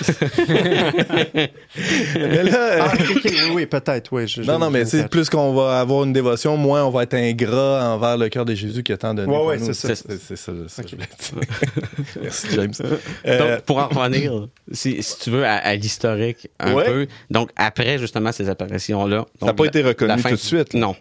[2.16, 2.92] mais là, euh, Ah,
[3.24, 4.26] oui, oui, peut-être, oui.
[4.26, 7.02] je- non, je- non, mais c'est plus qu'on va avoir une dévotion, moins on va
[7.04, 9.30] être ingrat envers le cœur de Jésus qui a tant donné.
[9.36, 9.66] Ouais, nous.
[9.66, 9.94] c'est ça.
[9.94, 11.00] C'est c'est ça, ça que je Ok.
[11.00, 11.92] voulais dire.
[12.22, 12.72] Merci, James.
[13.26, 16.84] Euh, Donc, pour en revenir, si, si tu veux, à, à l'historique un Ouais.
[16.84, 19.26] peu, donc après justement ces apparitions-là.
[19.40, 20.74] ça n'a pas été reconnu la fin tout de suite.
[20.74, 20.80] là.
[20.80, 20.96] Non.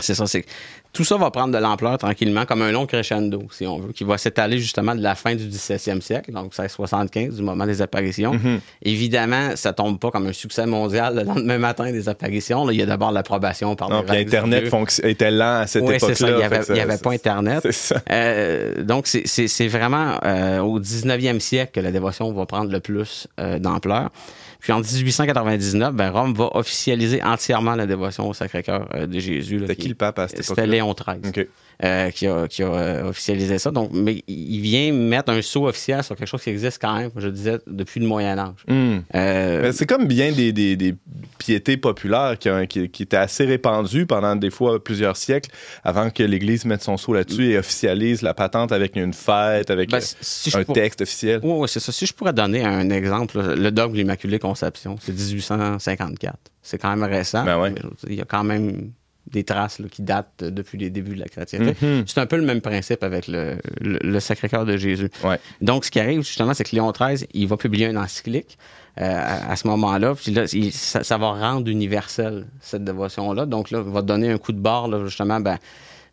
[0.00, 0.44] C'est ça, c'est
[0.92, 4.04] tout ça va prendre de l'ampleur tranquillement, comme un long crescendo, si on veut, qui
[4.04, 8.32] va s'étaler justement de la fin du 17e siècle, donc 1675, du moment des apparitions.
[8.32, 8.60] Mhm.
[8.82, 12.64] Évidemment, ça tombe pas comme un succès mondial le lendemain matin des apparitions.
[12.66, 14.72] Là, il y a d'abord l'approbation par Non, puis Internet
[15.02, 16.30] était lent à cette Oui, époque-là.
[16.30, 17.66] Il n'y avait, il y avait pas Internet.
[18.10, 23.28] Euh, donc, c'est vraiment euh, au 19e siècle que la dévotion va prendre le plus
[23.38, 24.10] euh, d'ampleur.
[24.58, 29.60] Puis en 1899, ben, Rome va officialiser entièrement la dévotion au Sacré-Cœur euh, de Jésus.
[29.60, 30.66] C'était qui le pape à cette C'était époque-là?
[30.66, 31.46] Léon XIII.
[31.84, 33.70] Euh, qui a, qui a, euh, officialisé ça.
[33.70, 37.10] Donc, mais il vient mettre un saut officiel sur quelque chose qui existe quand même,
[37.16, 38.54] je disais, depuis le Moyen Âge.
[38.66, 38.98] Hmm.
[39.14, 40.94] Euh, c'est comme bien des, des, des
[41.38, 45.50] piétés populaires qui, ont- qui, qui étaient assez répandues pendant des fois plusieurs siècles
[45.84, 49.90] avant que l'Église mette son sceau là-dessus et officialise la patente avec une fête, avec
[49.90, 51.40] ben, si un pour- texte officiel.
[51.44, 51.92] Oui, oui, c'est ça.
[51.92, 56.34] Si je pourrais donner un exemple, le dogme de l'Immaculée Conception, c'est 1854.
[56.62, 57.44] C'est quand même récent.
[57.44, 57.72] Ben ouais.
[58.08, 58.90] il y a quand même
[59.32, 61.74] des traces là, qui datent depuis les débuts de la chrétienté.
[61.80, 62.04] Mhm.
[62.06, 65.10] C'est un peu le même principe avec le, le- le Sacré-Cœur de Jésus.
[65.24, 65.38] Ouais.
[65.60, 68.58] Donc, ce qui arrive, justement, c'est que Léon XIII, il va publier une encyclique
[69.00, 70.14] euh, à, à ce moment-là.
[70.14, 73.46] Puis là, il- ça, ça va rendre universelle cette dévotion-là.
[73.46, 75.58] Donc, là, il va donner un coup de barre, là, justement, ben,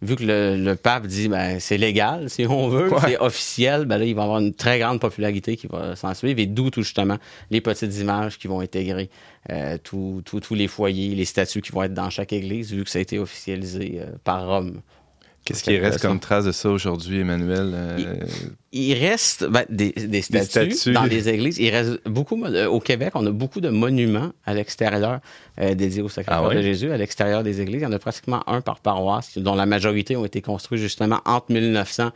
[0.01, 3.97] vu que le, le pape dit ben c'est légal si on veut, c'est officiel, ben
[3.97, 6.83] là il va avoir une très grande popularité qui va s'en suivre et d'où tout
[6.83, 7.17] justement
[7.49, 9.09] les petites images qui vont intégrer
[9.51, 12.99] euh, tous les foyers, les statues qui vont être dans chaque église vu que ça
[12.99, 14.81] a été officialisé euh, par Rome.
[15.45, 17.71] Qu'est-ce qui reste comme trace de ça aujourd'hui, Emmanuel?
[17.75, 18.17] Euh,
[18.71, 20.91] Il reste ben, des, des statues, statues.
[20.91, 21.59] dans les églises.
[21.59, 25.19] Il reste beaucoup au Québec, on a beaucoup de monuments à l'extérieur
[25.61, 27.81] euh, dédiés au Sacré-Cœur Ah de Jésus, à l'extérieur des églises.
[27.81, 31.21] Il y en a pratiquement un par paroisse, dont la majorité ont été construits justement
[31.25, 32.09] entre 1900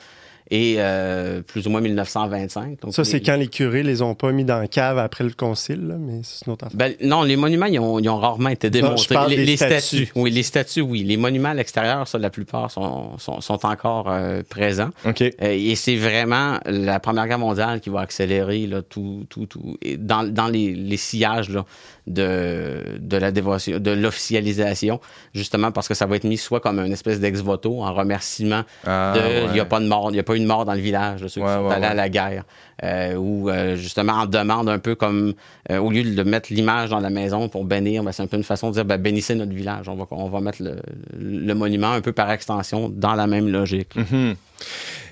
[0.52, 2.82] et euh, plus ou moins 1925.
[2.82, 5.24] Donc, Ça, c'est les- quand les curés les ont pas mis dans la cave après
[5.24, 6.78] le concile, là, mais c'est une autre affaire.
[6.78, 9.04] Ben, non, les monuments, ils ont, ils ont rarement été Non, démontés.
[9.04, 10.12] je parle les, des les statues.
[10.16, 11.04] Oui, les statues, oui.
[11.04, 14.90] Les monuments à l'extérieur, ça, la plupart sont, sont, sont encore euh, présents.
[15.06, 15.22] OK.
[15.22, 19.78] Euh, et c'est vraiment la Première Guerre mondiale qui va accélérer là, tout, tout, tout.
[19.82, 21.66] Et dans, dans les, les sillages là,
[22.08, 25.00] de, de la dévotion, de l'officialisation,
[25.34, 28.64] justement parce que ça va être mis soit comme une espèce d'ex voto en remerciement
[28.86, 29.44] Ah, de ouais.
[29.48, 30.80] il n'y a pas de mort, il n'y a pas eu de mort dans le
[30.80, 32.44] village de ceux Ouais, qui sont ouais, allés à la guerre.
[32.84, 35.34] Euh, ou euh, justement en demande un peu comme
[35.70, 38.38] euh, au lieu de mettre l'image dans la maison pour bénir, ben, c'est un peu
[38.38, 39.90] une façon de dire ben, bénissez notre village.
[39.90, 40.78] On va, on va mettre le,
[41.20, 43.96] le monument un peu par extension dans la même logique.
[43.96, 44.36] Mhm.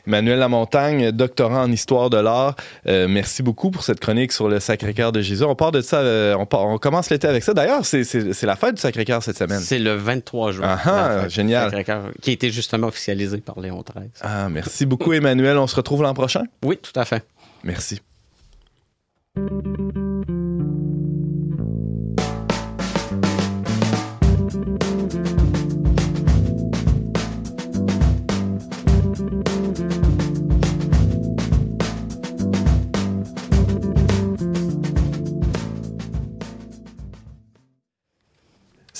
[0.07, 2.55] Emmanuel Lamontagne, doctorant en histoire de l'art,
[2.87, 5.43] euh, merci beaucoup pour cette chronique sur le Sacré-Cœur de Jésus.
[5.43, 7.53] On part de ça, euh, on, part- on commence l'été avec ça.
[7.53, 9.59] D'ailleurs, c'est- c'est c'est la fête du Sacré-Cœur cette semaine.
[9.59, 10.77] C'est le 23 juin.
[10.85, 11.83] Ah génial.
[12.21, 14.09] Qui a été justement officialisé par Léon XIII.
[14.21, 15.57] Ah, merci beaucoup, Emmanuel.
[15.57, 16.43] On se retrouve l'an prochain?
[16.63, 17.23] Oui, tout à fait.
[17.63, 17.99] Merci.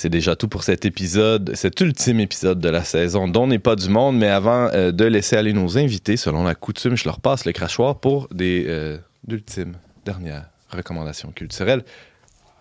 [0.00, 3.74] C'est déjà tout pour cet épisode, cet ultime épisode de la saison dont n'est pas
[3.74, 4.16] du monde.
[4.16, 7.50] Mais avant euh, de laisser aller nos invités, selon la coutume, je leur passe le
[7.50, 9.74] crachoir pour des euh, d'ultimes
[10.04, 11.82] dernières recommandations culturelles.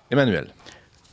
[0.10, 0.48] Emmanuel.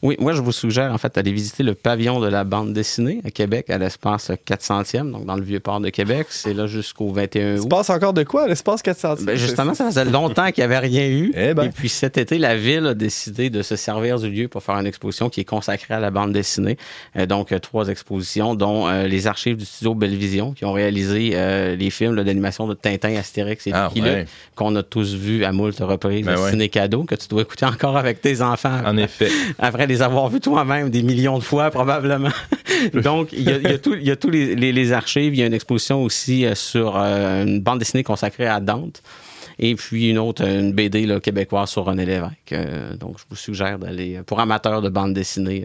[0.05, 3.23] Oui, moi, je vous suggère, en fait, d'aller visiter le pavillon de la bande dessinée
[3.25, 6.27] à Québec, à l'espace 400e, donc dans le Vieux-Port de Québec.
[6.29, 7.69] C'est là jusqu'au 21 Il se août.
[7.71, 10.79] passe encore de quoi à l'espace 400 Ben, justement, ça faisait longtemps qu'il n'y avait
[10.79, 11.33] rien eu.
[11.35, 11.65] Eh ben.
[11.65, 14.75] Et puis cet été, la ville a décidé de se servir du lieu pour faire
[14.77, 16.77] une exposition qui est consacrée à la bande dessinée.
[17.17, 21.31] Euh, donc, euh, trois expositions, dont euh, les archives du studio Bellevision, qui ont réalisé
[21.33, 24.27] euh, les films d'animation de Tintin, Astérix et Ah, ouais.
[24.55, 26.51] qu'on a tous vus à moult reprises Ben au ouais.
[26.51, 28.81] ciné-cadeau, que tu dois écouter encore avec tes enfants.
[28.85, 29.31] En effet.
[29.59, 32.29] Après les avoir vus toi-même des millions de fois, probablement.
[32.95, 34.93] Donc, il y a, il y a tout- il y a tous les, les- les
[34.93, 35.35] archives.
[35.35, 39.03] Il y a une exposition aussi euh, sur euh, une bande dessinée consacrée à Dante.
[39.59, 42.53] Et puis une autre, une BD là, québécoise sur René Lévesque.
[42.53, 45.65] Euh, donc, je vous suggère d'aller, pour amateurs de bande dessinée,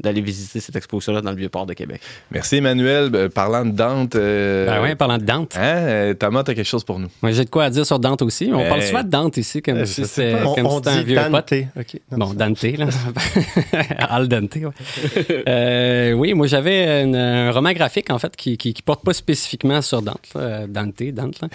[0.00, 2.00] d'aller visiter cette exposition-là dans le Vieux-Port de Québec.
[2.30, 3.10] Merci Emmanuel.
[3.14, 4.14] Euh, parlant de Dante.
[4.16, 5.54] euh, Ben ouais, parlant de Dante.
[5.56, 7.08] Hein, euh, Thomas, t'as quelque chose pour nous?
[7.22, 8.50] Moi, j'ai de quoi à dire sur Dante aussi.
[8.52, 8.68] On Hey.
[8.68, 11.30] parle souvent de Dante ici, comme Euh, si c'était si un vieux Dante.
[11.30, 11.52] pote.
[11.78, 12.00] OK.
[12.12, 12.86] Non, Bon, Dante, là.
[13.98, 15.42] Al Dante, ouais.
[15.48, 19.82] Euh, oui, moi, j'avais un roman graphique, en fait, qui, qui, qui porte pas spécifiquement
[19.82, 21.48] sur Dante, là, Dante, Dante, là.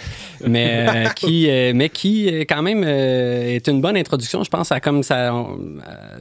[0.46, 4.70] mais, euh, qui, euh, mais qui, quand même, euh, est une bonne introduction, je pense,
[4.72, 5.42] à comme ça, euh,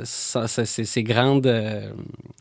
[0.04, 1.48] ça- ça- ces ces grandes...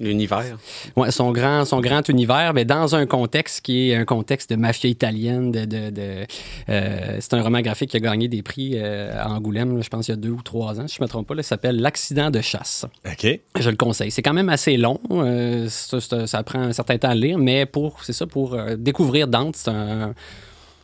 [0.01, 0.57] L'univers.
[0.97, 4.57] Ouais, son grand, son grand univers, mais dans un contexte qui est un contexte de
[4.57, 5.53] mafia italienne.
[5.53, 6.27] De, de, de-
[6.69, 9.89] euh, c'est un roman graphique qui a gagné des prix euh, à Angoulême, là, je
[9.89, 11.35] pense, il y a deux ou trois ans, si je ne me trompe pas.
[11.35, 11.43] là.
[11.43, 12.87] Ça s'appelle L'accident de chasse.
[13.07, 13.27] OK.
[13.61, 14.11] Je le conseille.
[14.11, 14.99] C'est quand même assez long.
[15.11, 19.57] euh, ça prend un certain temps à lire, mais pour, c'est ça, pour découvrir Dante,
[19.57, 20.15] c'est un-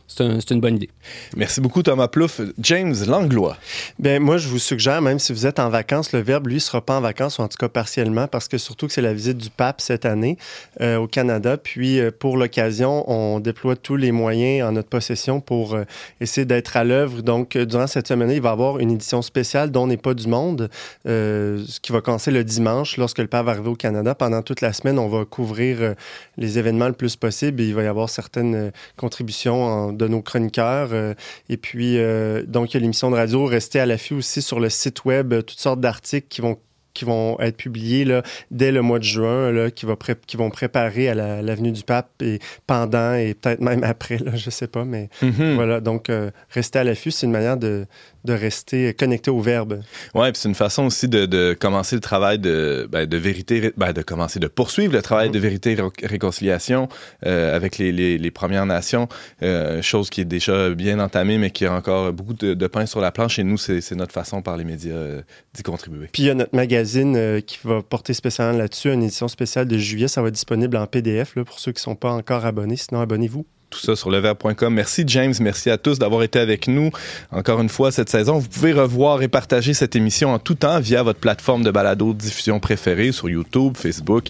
[0.09, 0.89] c'est un- c'est une bonne idée.
[1.37, 2.41] Merci beaucoup Thomas Plouffe.
[2.59, 3.55] James Langlois.
[3.99, 6.81] Ben moi, je vous suggère, même si vous êtes en vacances, le Verbe, lui, sera
[6.81, 9.37] pas en vacances, ou en tout cas partiellement, parce que surtout que c'est la visite
[9.37, 10.37] du pape cette année
[10.81, 11.55] euh, au Canada.
[11.57, 15.83] Puis, euh, pour l'occasion, on déploie tous les moyens en notre possession pour euh,
[16.19, 17.21] essayer d'être à l'œuvre.
[17.21, 20.27] Donc, durant cette semaine, il va y avoir une édition spéciale dont n'est pas du
[20.27, 20.69] monde,
[21.07, 24.15] euh, ce qui va commencer le dimanche lorsque le pape va arriver au Canada.
[24.15, 25.93] Pendant toute la semaine, on va couvrir euh,
[26.37, 30.07] les événements le plus possible et il va y avoir certaines euh, contributions en- de
[30.07, 30.89] nos chroniqueurs.
[30.93, 31.13] euh,
[31.49, 33.45] et puis, euh, donc, il y a l'émission de radio.
[33.45, 36.57] Restez à l'affût aussi sur le site web, euh, toutes sortes d'articles qui vont
[36.95, 40.35] qui vont être publiés là, dès le mois de juin, là, qui, va pré- qui
[40.35, 44.49] vont préparer à la- l'avenue du pape et pendant et peut-être même après, là, je
[44.49, 45.53] sais pas, mais Mhm.
[45.55, 45.79] voilà.
[45.81, 47.85] Donc, euh, rester à l'affût, c'est une manière de,
[48.25, 49.81] de rester connecté au verbe.
[50.13, 53.71] Ouais, puis c'est une façon aussi de, de commencer le travail de, ben, de vérité,
[53.77, 56.89] ben, de commencer de poursuivre le travail de vérité et ré- réconciliation
[57.25, 59.07] euh, avec les, les, les Premières Nations,
[59.41, 62.85] euh, chose qui est déjà bien entamée, mais qui a encore beaucoup de, de pain
[62.85, 63.39] sur la planche.
[63.39, 65.21] Et nous, c'est notre façon par les médias euh,
[65.53, 66.07] d'y contribuer.
[66.11, 69.77] Puis il y a notre magazine qui va porter spécialement là-dessus, une édition spéciale de
[69.77, 70.07] juillet.
[70.07, 72.75] Ça va être disponible en PDF là, pour ceux qui ne sont pas encore abonnés.
[72.75, 73.45] Sinon, abonnez-vous.
[73.69, 74.73] Tout ça sur leverbe.com.
[74.73, 76.91] Merci James, merci à tous d'avoir été avec nous.
[77.31, 80.79] Encore une fois, cette saison, vous pouvez revoir et partager cette émission en tout temps
[80.79, 84.27] via votre plateforme de balado diffusion préférée sur YouTube, Facebook.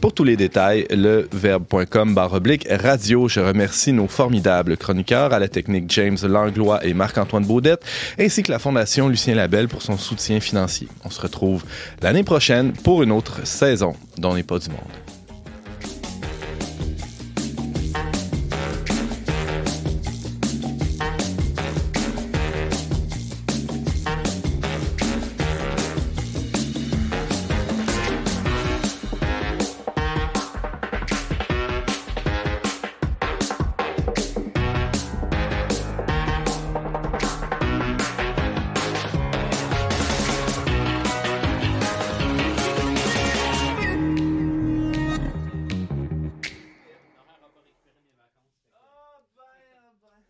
[0.00, 3.28] Pour tous les détails, leverbe.com oblique radio.
[3.28, 7.84] Je remercie nos formidables chroniqueurs à la technique James Langlois et Marc-Antoine Baudette,
[8.18, 10.88] ainsi que la Fondation Lucien Labelle pour son soutien financier.
[11.04, 11.64] On se retrouve
[12.02, 15.11] l'année prochaine pour une autre saison dont n'est pas du monde.